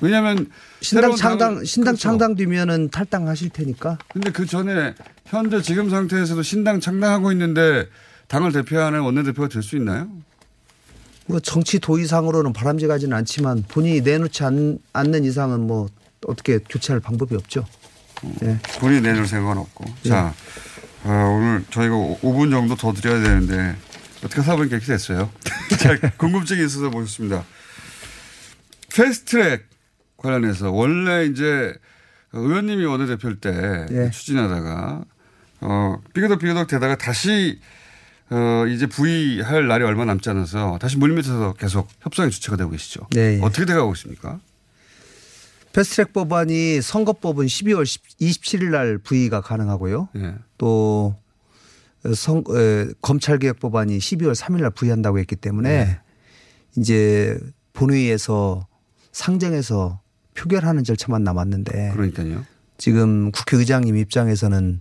왜냐하면 0.00 0.46
신당 0.80 1.14
창당 1.16 1.64
신당 1.64 1.92
그렇죠. 1.92 2.02
창당 2.02 2.34
뒤면은 2.36 2.88
탈당하실 2.90 3.50
테니까. 3.50 3.98
근데 4.12 4.30
그 4.30 4.46
전에 4.46 4.94
현재 5.26 5.60
지금 5.60 5.90
상태에서도 5.90 6.42
신당 6.42 6.80
창당하고 6.80 7.30
있는데 7.32 7.86
당을 8.28 8.52
대표하는 8.52 9.00
원내대표가 9.00 9.48
될 9.48 9.62
수 9.62 9.76
있나요? 9.76 10.08
뭐 11.30 11.40
정치 11.40 11.78
도의상으로는 11.78 12.52
바람직하지는 12.52 13.16
않지만 13.18 13.64
본인이 13.68 14.00
내놓지 14.00 14.42
않, 14.42 14.78
않는 14.92 15.24
이상은 15.24 15.66
뭐 15.66 15.88
어떻게 16.26 16.58
교체할 16.58 17.00
방법이 17.00 17.36
없죠. 17.36 17.64
예. 18.42 18.58
본인이 18.80 19.00
내놓을 19.00 19.26
생각은 19.26 19.58
없고. 19.58 19.84
예. 20.06 20.08
자, 20.08 20.34
아, 21.04 21.24
오늘 21.24 21.64
저희가 21.70 21.94
5분 21.94 22.50
정도 22.50 22.74
더 22.74 22.92
드려야 22.92 23.22
되는데 23.22 23.76
어떻게 24.24 24.42
보니까 24.42 24.76
이렇게 24.76 24.86
됐어요. 24.86 25.30
자, 25.78 25.96
궁금증이 26.18 26.64
있어서 26.64 26.90
모셨습니다. 26.90 27.44
패스트트랙 28.92 29.66
관련해서 30.16 30.70
원래 30.70 31.24
이제 31.26 31.72
의원님이 32.32 32.84
원내대표일 32.84 33.40
때 33.40 33.86
예. 33.92 34.10
추진하다가 34.10 35.04
어, 35.62 36.02
삐그덕 36.12 36.40
삐그덕 36.40 36.66
되다가 36.66 36.96
다시 36.96 37.60
어, 38.30 38.66
이제 38.66 38.86
부의할 38.86 39.66
날이 39.66 39.84
얼마 39.84 40.04
남지 40.04 40.30
않아서 40.30 40.78
다시 40.80 40.96
물밑에서 40.98 41.54
계속 41.54 41.88
협상의 42.00 42.30
주체가 42.30 42.56
되고 42.56 42.70
계시죠. 42.70 43.08
네, 43.12 43.38
예. 43.38 43.40
어떻게 43.42 43.64
돼가고 43.66 43.92
있습니까? 43.94 44.38
패스트트랙 45.72 46.12
법안이 46.12 46.80
선거법은 46.80 47.46
12월 47.46 47.84
27일 48.20 48.70
날 48.70 48.98
부의가 48.98 49.40
가능하고요. 49.40 50.08
예. 50.16 50.34
또 50.58 51.16
성, 52.14 52.42
에, 52.54 52.86
검찰개혁 53.02 53.60
법안이 53.60 53.98
12월 53.98 54.34
3일 54.34 54.62
날 54.62 54.70
부의한다고 54.70 55.18
했기 55.18 55.36
때문에 55.36 55.84
네. 55.84 56.00
이제 56.76 57.38
본회의에서 57.72 58.66
상정해서 59.12 60.00
표결하는 60.34 60.84
절차만 60.84 61.24
남았는데 61.24 61.90
그러니까요. 61.92 62.44
지금 62.78 63.30
국회의장님 63.32 63.96
입장에서는 63.96 64.80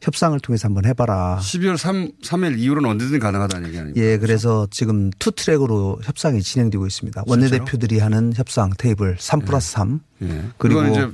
협상을 0.00 0.38
통해서 0.40 0.68
한번 0.68 0.84
해봐라. 0.84 1.38
12월 1.42 1.76
3, 1.76 2.12
3일 2.22 2.58
이후로는 2.58 2.88
언제든 2.88 3.18
가능하다는 3.18 3.68
얘기 3.68 3.78
아닙니까? 3.78 4.00
예, 4.00 4.18
그래서 4.18 4.68
지금 4.70 5.10
two 5.18 5.32
track으로 5.32 6.00
협상이 6.04 6.40
진행되고 6.40 6.86
있습니다. 6.86 7.24
원내대표들이 7.26 7.98
하는 7.98 8.32
협상 8.34 8.70
테이블 8.78 9.16
3 9.18 9.40
플러스 9.40 9.72
3. 9.72 10.00
예. 10.22 10.26
그리고 10.56 10.80
그리고 10.80 10.86
이제 10.88 11.10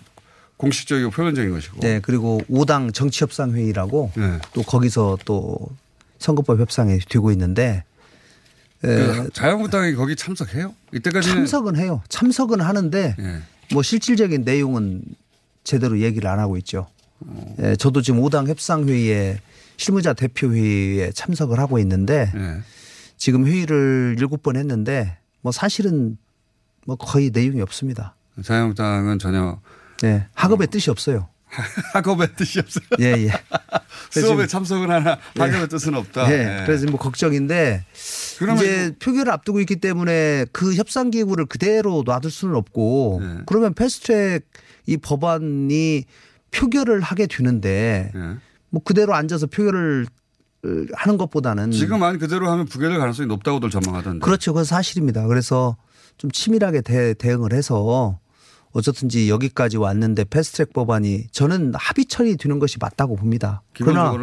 공식적이고 0.57 1.11
표면적인 1.11 1.51
것이고. 1.51 1.81
네, 1.81 2.01
그리고 2.01 2.41
5당 2.51 2.93
정치협상회의라고 2.93 4.13
또 4.53 4.63
거기서 4.63 5.19
또 5.25 5.59
선거법 6.19 6.61
협상이 6.61 6.99
되고 7.01 7.31
있는데 7.33 7.85
에, 8.85 8.87
그 8.87 9.31
자유한국당이 9.33 9.95
거기 9.95 10.15
참석해요? 10.15 10.75
이때까지는 10.93 11.37
참석은 11.37 11.77
해요. 11.77 12.03
참석은 12.09 12.61
하는데 12.61 13.17
예. 13.19 13.43
뭐 13.73 13.83
실질적인 13.83 14.45
내용은 14.45 15.03
제대로 15.65 16.01
얘기를 16.01 16.29
안 16.29 16.39
하고 16.39 16.59
있죠. 16.59 16.87
예, 17.61 17.77
저도 17.77 18.03
지금 18.03 18.21
5당 18.21 18.49
협상회의에 18.49 19.41
실무자 19.77 20.13
대표회의에 20.13 21.13
참석을 21.13 21.59
하고 21.59 21.79
있는데 21.79 22.31
예. 22.35 22.61
지금 23.17 23.47
회의를 23.47 24.17
7번 24.19 24.57
했는데 24.57 25.19
뭐 25.41 25.53
사실은 25.53 26.17
뭐 26.87 26.97
거의 26.97 27.31
내용이 27.33 27.61
없습니다. 27.61 28.15
자유한국당은 28.43 29.19
전혀 29.19 29.61
네, 30.03 30.27
학업의 30.35 30.69
뜻이 30.69 30.91
없어요. 30.91 31.29
학업의 31.95 32.35
뜻이 32.37 32.59
없어요. 32.59 32.85
예, 33.01 33.27
예. 33.27 33.33
수업에 34.11 34.47
참석을 34.47 34.91
하나 34.91 35.19
학업의 35.37 35.69
뜻은 35.69 35.95
없다. 35.95 36.31
예. 36.31 36.61
예. 36.61 36.67
그래서 36.67 36.87
뭐 36.87 36.99
걱정인데 36.99 37.85
그러면 38.39 38.65
이제 38.65 38.95
표결을 38.99 39.33
앞두고 39.33 39.61
있기 39.61 39.77
때문에 39.77 40.47
그 40.53 40.75
협상 40.75 41.11
기구를 41.11 41.47
그대로 41.47 42.03
놔둘 42.05 42.31
수는 42.31 42.57
없고 42.57 43.21
네. 43.23 43.35
그러면 43.47 43.75
패스트트랙 43.75 44.47
이 44.87 44.97
법안이 44.97 46.05
표결을 46.55 47.01
하게 47.01 47.27
되는데 47.27 48.13
예. 48.15 48.37
뭐 48.71 48.83
그대로 48.85 49.15
앉아서 49.15 49.47
표결을 49.47 50.07
어, 50.65 50.69
하는 50.95 51.19
것보다는 51.19 51.71
지금 51.73 52.01
만 52.01 52.19
그대로 52.19 52.51
하면 52.51 52.67
부결될 52.67 52.99
가능성이 52.99 53.27
높다고들 53.29 53.71
전망하던데. 53.71 54.25
그렇죠. 54.25 54.53
그건 54.53 54.65
사실입니다. 54.65 55.27
그래서 55.27 55.77
좀 56.17 56.31
치밀하게 56.31 56.81
대, 56.81 57.15
대응을 57.15 57.53
해서 57.53 58.19
어쨌든지 58.73 59.31
여기까지 59.31 59.77
왔는데 59.77 60.25
패스트트랙 60.25 60.73
법안이 60.73 61.27
저는 61.31 61.75
합의 61.77 62.07
처리되는 62.07 62.59
것이 62.59 62.79
맞다고 62.81 63.15
봅니다. 63.15 63.63
그게 63.73 63.93
허- 63.93 64.19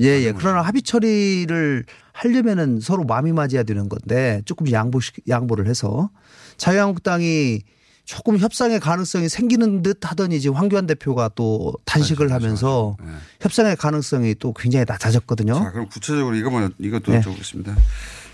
예, 0.00 0.06
예. 0.22 0.32
그러나 0.32 0.62
합의 0.62 0.82
처리를 0.82 1.84
하려면은 2.12 2.78
서로 2.80 3.04
마음이 3.04 3.32
맞아야 3.32 3.62
되는 3.64 3.88
건데 3.88 4.42
조금 4.44 4.70
양보 4.70 5.00
양보를 5.28 5.66
해서 5.66 6.10
자유한국당이 6.58 7.62
조금 8.08 8.38
협상의 8.38 8.80
가능성이 8.80 9.28
생기는 9.28 9.82
듯 9.82 9.98
하더니 10.10 10.36
이제 10.36 10.48
황교안 10.48 10.86
대표가 10.86 11.28
또 11.34 11.74
단식을 11.84 12.32
하면서 12.32 12.96
협상의 13.42 13.76
가능성이 13.76 14.34
또 14.36 14.54
굉장히 14.54 14.86
낮아졌거든요. 14.88 15.52
자, 15.52 15.70
그럼 15.72 15.88
구체적으로 15.88 16.34
이것만 16.34 16.72
이것도 16.78 17.12
네. 17.12 17.20
여쭤보겠습니다. 17.20 17.76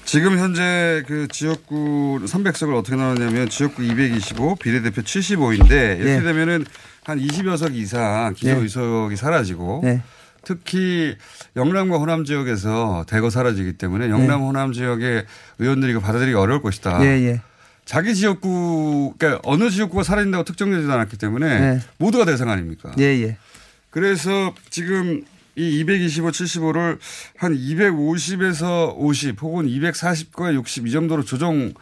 지금 0.05 0.39
현재 0.39 1.03
그 1.09 1.27
지역구 1.27 2.21
300석을 2.25 2.79
어떻게 2.79 2.95
나눴냐면 2.95 3.49
지역구 3.49 3.83
225, 3.83 4.55
비례대표 4.57 5.03
75인데 5.03 5.99
이렇게 5.99 6.05
네. 6.05 6.23
되면은 6.23 6.65
한 7.03 7.19
20여 7.19 7.57
석 7.57 7.75
이상 7.75 8.33
기존 8.35 8.59
네. 8.59 8.63
의석이 8.63 9.17
사라지고 9.17 9.81
네. 9.83 10.03
특히 10.45 11.17
영남과 11.57 11.99
호남 11.99 12.25
지역에서 12.25 13.07
대거 13.09 13.29
사라지기 13.29 13.73
때문에 13.73 14.09
영남 14.09 14.43
호남 14.43 14.73
지역의 14.73 15.25
의원들이 15.59 15.91
이거 15.91 16.01
받아들이기 16.01 16.37
어려울 16.37 16.63
것이다. 16.63 16.99
네. 16.99 17.07
예, 17.07 17.27
예. 17.27 17.41
자기 17.85 18.15
지역구 18.15 19.15
그러니까 19.19 19.41
어느 19.45 19.71
지역구가 19.71 20.03
살아있다고 20.03 20.45
특정되지 20.45 20.91
않았기 20.91 21.17
때문에 21.19 21.61
네. 21.61 21.81
모두가 21.99 22.25
대상 22.25 22.49
아닙니까? 22.49 22.93
예, 22.99 23.05
예. 23.05 23.37
그래서 23.91 24.55
지금 24.71 25.23
이 25.57 25.81
225, 25.81 26.31
75를 26.31 26.99
한 27.37 27.55
250에서 27.55 28.95
50 28.97 29.41
혹은 29.43 29.67
240과 29.67 30.55
60 30.55 30.89
이 30.89 30.91
정도로 30.91 31.25
조정하는 31.25 31.75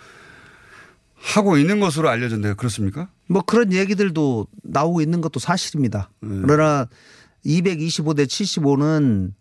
하고 1.14 1.56
있는 1.56 1.80
것으로 1.80 2.08
알려졌는데 2.08 2.54
그렇습니까? 2.56 3.08
뭐 3.28 3.42
그런 3.42 3.72
얘기들도 3.72 4.46
나오고 4.64 5.00
있는 5.00 5.20
것도 5.20 5.38
사실입니다. 5.38 6.10
음. 6.24 6.42
그러나 6.46 6.88
225대 7.46 8.26
75는 8.26 9.32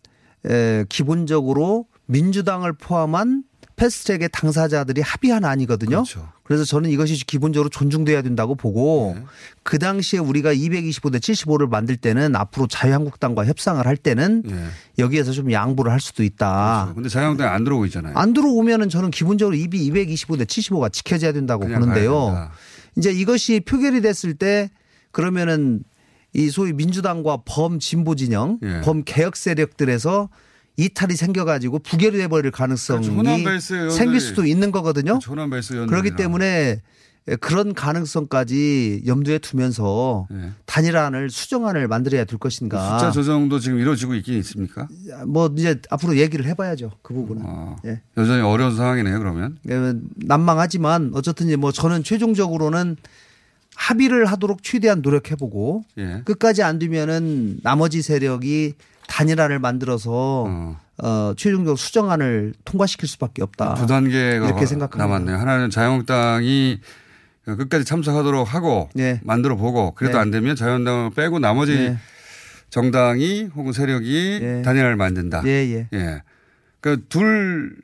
에, 0.45 0.85
기본적으로 0.89 1.87
민주당을 2.05 2.73
포함한 2.73 3.43
패스트트랙의 3.81 4.29
당사자들이 4.31 5.01
합의한 5.01 5.43
안이거든요. 5.43 6.03
그래서 6.43 6.63
저는 6.63 6.91
이것이 6.91 7.25
기본적으로 7.25 7.69
존중돼야 7.69 8.21
된다고 8.21 8.53
보고 8.53 9.13
네. 9.15 9.23
그 9.63 9.79
당시에 9.79 10.19
우리가 10.19 10.53
225대 10.53 11.17
75를 11.17 11.67
만들 11.67 11.97
때는 11.97 12.35
앞으로 12.35 12.67
자유한국당과 12.67 13.45
협상을 13.45 13.83
할 13.83 13.97
때는 13.97 14.43
예. 14.49 14.65
여기에서 14.99 15.31
좀 15.31 15.51
양보를 15.51 15.91
할 15.91 15.99
수도 15.99 16.23
있다. 16.23 16.91
근데 16.93 17.09
자유한국당이 17.09 17.49
안 17.49 17.63
들어오고 17.63 17.85
있잖아요. 17.87 18.15
안 18.15 18.33
들어오면은 18.33 18.89
저는 18.89 19.09
기본적으로 19.09 19.55
입이 19.55 19.89
225대 19.89 20.45
75가 20.45 20.93
지켜져야 20.93 21.31
된다고 21.31 21.67
보는데요. 21.67 22.51
이제 22.97 23.11
이것이 23.11 23.61
표결이 23.61 24.01
됐을 24.01 24.35
때 24.35 24.69
그러면은 25.11 25.83
이 26.33 26.49
소위 26.49 26.71
민주당과 26.71 27.39
범 27.45 27.79
진보 27.79 28.15
진영, 28.15 28.59
예. 28.61 28.81
범 28.81 29.03
개혁 29.03 29.35
세력들에서 29.35 30.29
이탈이 30.77 31.15
생겨가지고 31.15 31.79
부결이 31.79 32.17
돼버릴 32.17 32.51
가능성이 32.51 33.07
그렇죠. 33.07 33.21
의원들이- 33.21 33.91
생길 33.91 34.19
수도 34.19 34.45
있는 34.45 34.71
거거든요. 34.71 35.19
의원들이나. 35.23 35.85
그렇기 35.87 36.15
때문에 36.15 36.81
그런 37.39 37.73
가능성까지 37.75 39.03
염두에 39.05 39.37
두면서 39.37 40.27
단일안을 40.65 41.29
수정안을 41.29 41.87
만들어야 41.87 42.25
될 42.25 42.39
것인가. 42.39 42.77
네. 42.93 42.99
숫자 42.99 43.11
조정도 43.11 43.59
지금 43.59 43.79
이루어지고 43.79 44.15
있긴 44.15 44.39
있습니까? 44.39 44.87
뭐 45.27 45.53
이제 45.55 45.79
앞으로 45.91 46.17
얘기를 46.17 46.45
해봐야죠 46.45 46.91
그 47.03 47.13
부분은. 47.13 47.43
예. 47.85 48.01
여전히 48.17 48.41
어려운 48.41 48.75
상황이네요. 48.75 49.19
그러면 49.19 49.57
예, 49.69 49.93
난망하지만 50.15 51.11
어쨌든 51.13 51.57
뭐 51.59 51.71
저는 51.71 52.03
최종적으로는 52.03 52.95
합의를 53.75 54.25
하도록 54.25 54.61
최대한 54.63 55.01
노력해보고 55.01 55.83
예. 55.99 56.21
끝까지 56.25 56.63
안 56.63 56.79
되면은 56.79 57.59
나머지 57.61 58.01
세력이 58.01 58.73
단일안을 59.11 59.59
만들어서 59.59 60.77
어, 61.03 61.33
최종적으로 61.35 61.75
수정안을 61.75 62.53
통과시킬 62.63 63.09
수밖에 63.09 63.43
없다. 63.43 63.73
두 63.75 63.85
단계가 63.85 64.45
이렇게 64.45 64.65
생각합니다. 64.65 65.05
남았네요. 65.05 65.35
하나는 65.37 65.69
자유한국당이 65.69 66.79
끝까지 67.43 67.83
참석하도록 67.83 68.53
하고 68.53 68.89
예. 68.97 69.19
만들어 69.23 69.57
보고 69.57 69.93
그래도 69.95 70.17
네. 70.17 70.21
안 70.21 70.31
되면 70.31 70.55
자유한국당을 70.55 71.09
빼고 71.11 71.39
나머지 71.39 71.75
네. 71.75 71.97
정당이 72.69 73.49
혹은 73.53 73.73
세력이 73.73 74.61
단일화를 74.63 74.95
만든다. 74.95 75.43
예, 75.45 75.87
예. 75.91 76.21
그러니까 76.79 77.05
둘 77.09 77.75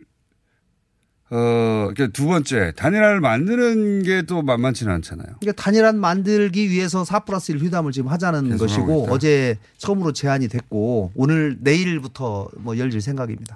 어, 1.30 1.90
그러니까 1.94 2.08
두 2.14 2.26
번째 2.28 2.72
단일화를 2.76 3.20
만드는 3.20 4.04
게 4.04 4.22
또 4.28 4.42
만만치는 4.42 4.92
않잖아요. 4.94 5.28
그러니까 5.40 5.62
단일안 5.62 6.00
만들기 6.00 6.70
위해서 6.70 7.04
4 7.06 7.20
플러스 7.22 7.52
1 7.52 7.60
휴담을 7.60 7.92
지금 7.92 8.10
하자는 8.10 8.58
것이고. 8.58 9.08
어제 9.10 9.58
처음으로 9.78 10.14
제안이 10.14 10.48
됐고 10.48 11.12
오늘 11.16 11.58
내일부터 11.62 12.50
뭐 12.58 12.78
열릴 12.78 13.02
생각입니다. 13.02 13.56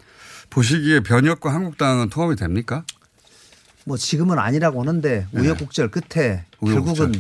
보시기에 0.50 1.00
변혁과 1.02 1.54
한국당은 1.54 2.10
통합이 2.10 2.36
됩니까? 2.36 2.84
뭐 3.86 3.98
지금은 3.98 4.38
아니라고 4.38 4.82
하는데 4.82 5.28
우여곡절 5.34 5.90
끝에 5.92 6.44
결국은 6.60 7.14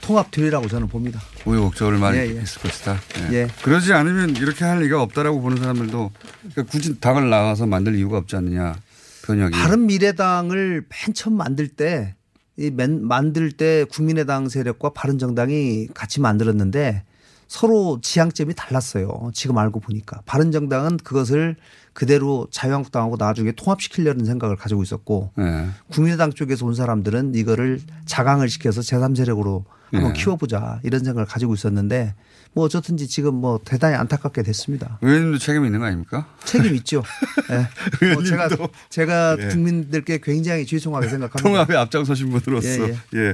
통합되리라고 0.00 0.68
저는 0.68 0.88
봅니다. 0.88 1.20
우여곡절을 1.44 1.98
많이 1.98 2.18
예, 2.18 2.26
예. 2.34 2.40
했을 2.40 2.62
것이다. 2.62 2.98
예. 3.30 3.34
예. 3.34 3.48
그러지 3.62 3.92
않으면 3.92 4.30
이렇게 4.36 4.64
할 4.64 4.80
리가 4.82 5.02
없다라고 5.02 5.40
보는 5.40 5.58
사람들도 5.58 6.10
그러니까 6.40 6.62
굳이 6.70 6.98
당을 6.98 7.28
나가서 7.30 7.66
만들 7.66 7.94
이유가 7.96 8.18
없지 8.18 8.36
않느냐. 8.36 8.74
변혁이. 9.22 9.56
바른 9.56 9.86
미래당을 9.86 10.86
맨 10.88 11.14
처음 11.14 11.36
만들 11.36 11.68
때, 11.68 12.14
이 12.56 12.70
맨, 12.70 13.06
만들 13.06 13.52
때 13.52 13.84
국민의당 13.90 14.48
세력과 14.48 14.90
바른 14.90 15.18
정당이 15.18 15.88
같이 15.94 16.20
만들었는데 16.20 17.04
서로 17.48 18.00
지향점이 18.00 18.54
달랐어요. 18.54 19.30
지금 19.34 19.58
알고 19.58 19.80
보니까. 19.80 20.22
바른 20.24 20.52
정당은 20.52 20.96
그것을 20.98 21.56
그대로 21.92 22.48
자유한국당하고 22.50 23.16
나중에 23.18 23.52
통합시키려는 23.52 24.24
생각을 24.24 24.56
가지고 24.56 24.82
있었고 24.82 25.32
예. 25.38 25.66
국민의당 25.90 26.32
쪽에서 26.32 26.64
온 26.64 26.74
사람들은 26.74 27.34
이거를 27.34 27.80
자강을 28.06 28.48
시켜서 28.48 28.80
제3세력으로 28.80 29.64
한번 29.90 30.16
예. 30.16 30.18
키워보자 30.18 30.80
이런 30.82 31.04
생각을 31.04 31.26
가지고 31.26 31.52
있었는데 31.52 32.14
뭐 32.54 32.64
어쨌든지 32.66 33.08
지금 33.08 33.34
뭐 33.36 33.58
대단히 33.64 33.94
안타깝게 33.96 34.42
됐습니다. 34.42 34.98
의원님도 35.00 35.38
책임이 35.38 35.66
있는 35.66 35.80
거 35.80 35.86
아닙니까? 35.86 36.26
책임 36.44 36.74
있죠. 36.76 37.02
예. 37.50 38.12
뭐 38.12 38.22
제가 38.22 38.44
의원님도. 38.44 38.68
제가 38.90 39.36
예. 39.40 39.48
국민들께 39.48 40.18
굉장히 40.22 40.66
죄송하게 40.66 41.08
생각합니다. 41.08 41.42
통합에 41.42 41.76
앞장서신 41.76 42.30
분으로서. 42.30 42.68
예, 42.88 42.96
예, 43.14 43.32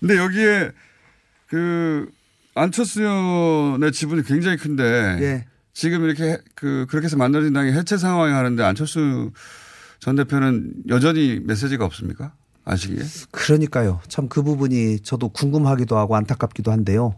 근데 0.00 0.16
여기에 0.16 0.70
그 1.48 2.08
안철수 2.54 3.02
의원의 3.02 3.92
지분이 3.92 4.22
굉장히 4.24 4.56
큰데 4.56 4.82
예. 5.20 5.44
지금 5.74 6.04
이렇게 6.04 6.38
그 6.54 6.86
그렇게 6.88 7.04
해서 7.04 7.16
만들어진 7.16 7.52
당이 7.52 7.72
해체 7.72 7.96
상황이 7.98 8.32
하는데 8.32 8.62
안철수 8.62 9.30
전 10.00 10.16
대표는 10.16 10.72
여전히 10.88 11.40
메시지가 11.44 11.84
없습니까? 11.84 12.32
아시기에? 12.64 12.98
그러니까요. 13.30 14.00
참 14.08 14.28
그 14.28 14.42
부분이 14.42 15.00
저도 15.00 15.28
궁금하기도 15.30 15.96
하고 15.96 16.16
안타깝기도 16.16 16.70
한데요. 16.72 17.14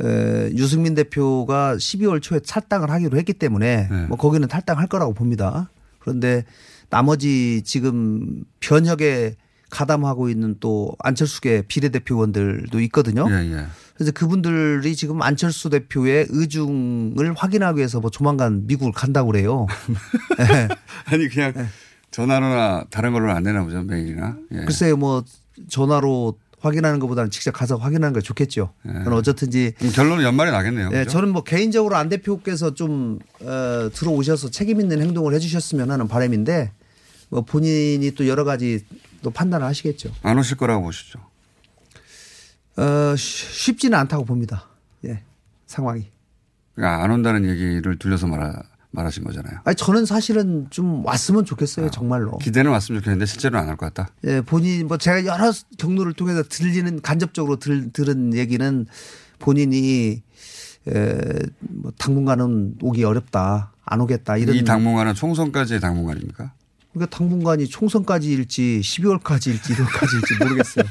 에, 0.00 0.50
유승민 0.56 0.94
대표가 0.94 1.76
12월 1.76 2.22
초에 2.22 2.40
탈당을 2.40 2.90
하기로 2.90 3.18
했기 3.18 3.32
때문에 3.32 3.88
네. 3.90 4.06
뭐 4.06 4.16
거기는 4.16 4.46
탈당할 4.46 4.86
거라고 4.86 5.14
봅니다. 5.14 5.70
그런데 5.98 6.44
나머지 6.90 7.62
지금 7.64 8.44
변혁에 8.60 9.36
가담하고 9.70 10.30
있는 10.30 10.56
또 10.60 10.94
안철수계 11.00 11.64
비례대표원들도 11.68 12.80
있거든요. 12.82 13.26
예, 13.30 13.52
예. 13.52 13.66
그래서 13.94 14.12
그분들이 14.12 14.96
지금 14.96 15.20
안철수 15.20 15.68
대표의 15.70 16.28
의중을 16.30 17.34
확인하기 17.36 17.78
위해서 17.78 18.00
뭐 18.00 18.10
조만간 18.10 18.66
미국을 18.66 18.92
간다고 18.92 19.30
그래요. 19.32 19.66
예. 20.40 20.68
아니 21.04 21.28
그냥 21.28 21.52
전화로나 22.10 22.86
다른 22.90 23.12
걸로 23.12 23.30
안 23.32 23.42
되나 23.42 23.62
보죠 23.62 23.82
메일이나. 23.82 24.36
예. 24.52 24.64
글쎄요, 24.64 24.96
뭐 24.96 25.24
전화로 25.68 26.38
확인하는 26.60 26.98
것보다는 26.98 27.30
직접 27.30 27.52
가서 27.52 27.76
확인하는 27.76 28.12
게 28.14 28.20
좋겠죠. 28.20 28.72
그건 28.82 29.12
어쨌든지 29.12 29.74
결론은 29.94 30.24
연말에 30.24 30.50
나겠네요. 30.50 30.90
예, 30.92 30.98
그죠? 31.00 31.10
저는 31.10 31.30
뭐 31.30 31.44
개인적으로 31.44 31.96
안 31.96 32.08
대표께서 32.08 32.74
좀 32.74 33.18
어, 33.40 33.88
들어오셔서 33.94 34.50
책임 34.50 34.80
있는 34.80 35.00
행동을 35.00 35.34
해주셨으면 35.34 35.90
하는 35.90 36.08
바람인데 36.08 36.72
뭐 37.30 37.42
본인이 37.42 38.10
또 38.12 38.26
여러 38.26 38.44
가지 38.44 38.84
또 39.22 39.30
판단을 39.30 39.66
하시겠죠. 39.66 40.10
안 40.22 40.38
오실 40.38 40.56
거라고 40.56 40.82
보시죠. 40.84 41.20
어, 42.76 43.14
쉬- 43.16 43.46
쉽지는 43.64 43.98
않다고 43.98 44.24
봅니다. 44.24 44.66
예, 45.04 45.22
상황이. 45.66 46.06
그러니까 46.74 47.02
안 47.04 47.10
온다는 47.10 47.48
얘기를 47.48 47.98
들려서 47.98 48.26
말하, 48.28 48.52
말하신 48.90 49.24
거잖아요. 49.24 49.60
아니 49.64 49.76
저는 49.76 50.06
사실은 50.06 50.66
좀 50.70 51.04
왔으면 51.04 51.44
좋겠어요, 51.44 51.90
정말로. 51.90 52.38
기대는 52.38 52.70
왔으면 52.70 53.00
좋겠는데 53.00 53.26
실제로는 53.26 53.62
안 53.62 53.68
할 53.68 53.76
것 53.76 53.92
같다. 53.92 54.10
예, 54.24 54.40
본인 54.40 54.88
뭐 54.88 54.96
제가 54.96 55.24
여러 55.26 55.52
경로를 55.78 56.14
통해서 56.14 56.42
들리는 56.42 57.00
간접적으로 57.02 57.56
들, 57.56 57.92
들은 57.92 58.34
얘기는 58.34 58.86
본인이 59.38 60.22
에, 60.88 61.18
뭐 61.60 61.92
당분간은 61.98 62.76
오기 62.80 63.04
어렵다, 63.04 63.72
안 63.84 64.00
오겠다 64.00 64.36
이런. 64.38 64.56
이 64.56 64.64
당분간은 64.64 65.14
총선까지의 65.14 65.80
당분간입니까? 65.80 66.52
그러니까 66.94 67.16
당분간이 67.16 67.68
총선까지일지 67.68 68.80
12월까지일지 68.82 69.60
1월까지일지 69.74 70.42
모르겠어요. 70.42 70.84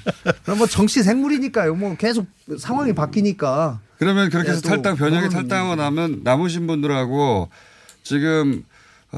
그럼 0.43 0.59
뭐 0.59 0.67
정치 0.67 1.01
생물이니까요. 1.01 1.73
뭐 1.75 1.95
계속 1.97 2.27
상황이 2.59 2.93
바뀌니까. 2.93 3.81
그러면 3.97 4.29
그렇게 4.29 4.49
예, 4.49 4.51
해서 4.51 4.61
또 4.61 4.69
탈당 4.69 4.95
변혁이 4.95 5.23
그거는 5.27 5.49
탈당하고 5.49 5.75
나면 5.75 6.21
남으신 6.23 6.67
분들하고 6.67 7.49
지금 8.07 8.63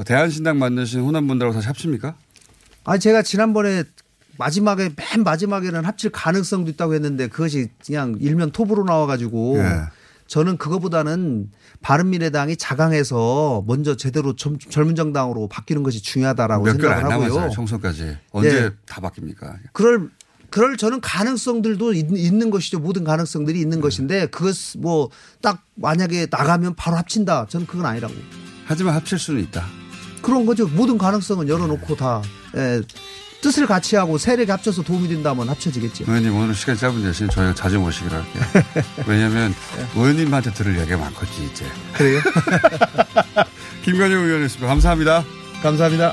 대한신당 0.04 0.58
만드신 0.58 1.00
호남분들하고 1.00 1.54
다시 1.54 1.66
합칩니까? 1.68 2.16
아 2.84 2.98
제가 2.98 3.22
지난번에 3.22 3.84
마지막에 4.36 4.90
맨 4.96 5.22
마지막에는 5.22 5.84
합칠 5.84 6.10
가능성도 6.10 6.70
있다고 6.72 6.94
했는데 6.94 7.28
그것이 7.28 7.68
그냥 7.84 8.16
일면 8.20 8.50
톱으로 8.52 8.84
나와가지고 8.84 9.58
예. 9.58 9.82
저는 10.26 10.56
그거보다는 10.56 11.50
바른미래당이 11.82 12.56
자강해서 12.56 13.64
먼저 13.66 13.96
제대로 13.96 14.34
젊, 14.36 14.58
젊은 14.58 14.94
정당으로 14.94 15.48
바뀌는 15.48 15.82
것이 15.82 16.02
중요하다라고 16.02 16.66
생각을 16.70 16.96
안 16.96 17.12
하고요. 17.12 17.28
남았어요. 17.28 17.50
총선까지. 17.50 18.16
언제 18.32 18.48
예. 18.64 18.70
다 18.86 19.00
바뀝니까? 19.00 19.56
그럴 19.72 20.08
그럴 20.50 20.76
저는 20.76 21.00
가능성들도 21.00 21.92
있- 21.94 22.10
있는 22.16 22.50
것이죠. 22.50 22.80
모든 22.80 23.04
가능성들이 23.04 23.58
네. 23.58 23.62
있는 23.62 23.80
것인데 23.80 24.26
그것 24.26 24.54
뭐 24.78 25.10
딱 25.42 25.64
만약에 25.76 26.26
나가면 26.30 26.74
바로 26.76 26.96
합친다. 26.96 27.46
저는 27.48 27.66
그건 27.66 27.86
아니라고. 27.86 28.14
하지만 28.70 28.94
합칠 28.94 29.18
수는 29.18 29.42
있다. 29.42 29.66
그런 30.22 30.46
거죠. 30.46 30.68
모든 30.68 30.96
가능성은 30.96 31.48
열어놓고 31.48 31.96
다 31.96 32.22
예, 32.56 32.80
뜻을 33.40 33.66
같이 33.66 33.96
하고 33.96 34.16
세력이 34.16 34.48
합쳐서 34.48 34.82
도움이 34.84 35.08
된다면 35.08 35.48
합쳐지겠죠. 35.48 36.04
의원님 36.06 36.36
오늘 36.36 36.54
시간 36.54 36.76
짧은 36.76 37.02
대신 37.02 37.28
저희가 37.28 37.52
자주 37.52 37.80
모시기로 37.80 38.14
할게요. 38.14 38.62
왜냐하면 39.08 39.52
의원님한테 39.96 40.52
들을 40.52 40.78
얘기가 40.78 40.98
많거든요 40.98 41.48
이제. 41.50 41.64
그래요? 41.94 42.20
김관영 43.84 44.22
의원이었습니다. 44.24 44.68
감사합니다. 44.68 45.24
감사합니다. 45.64 46.12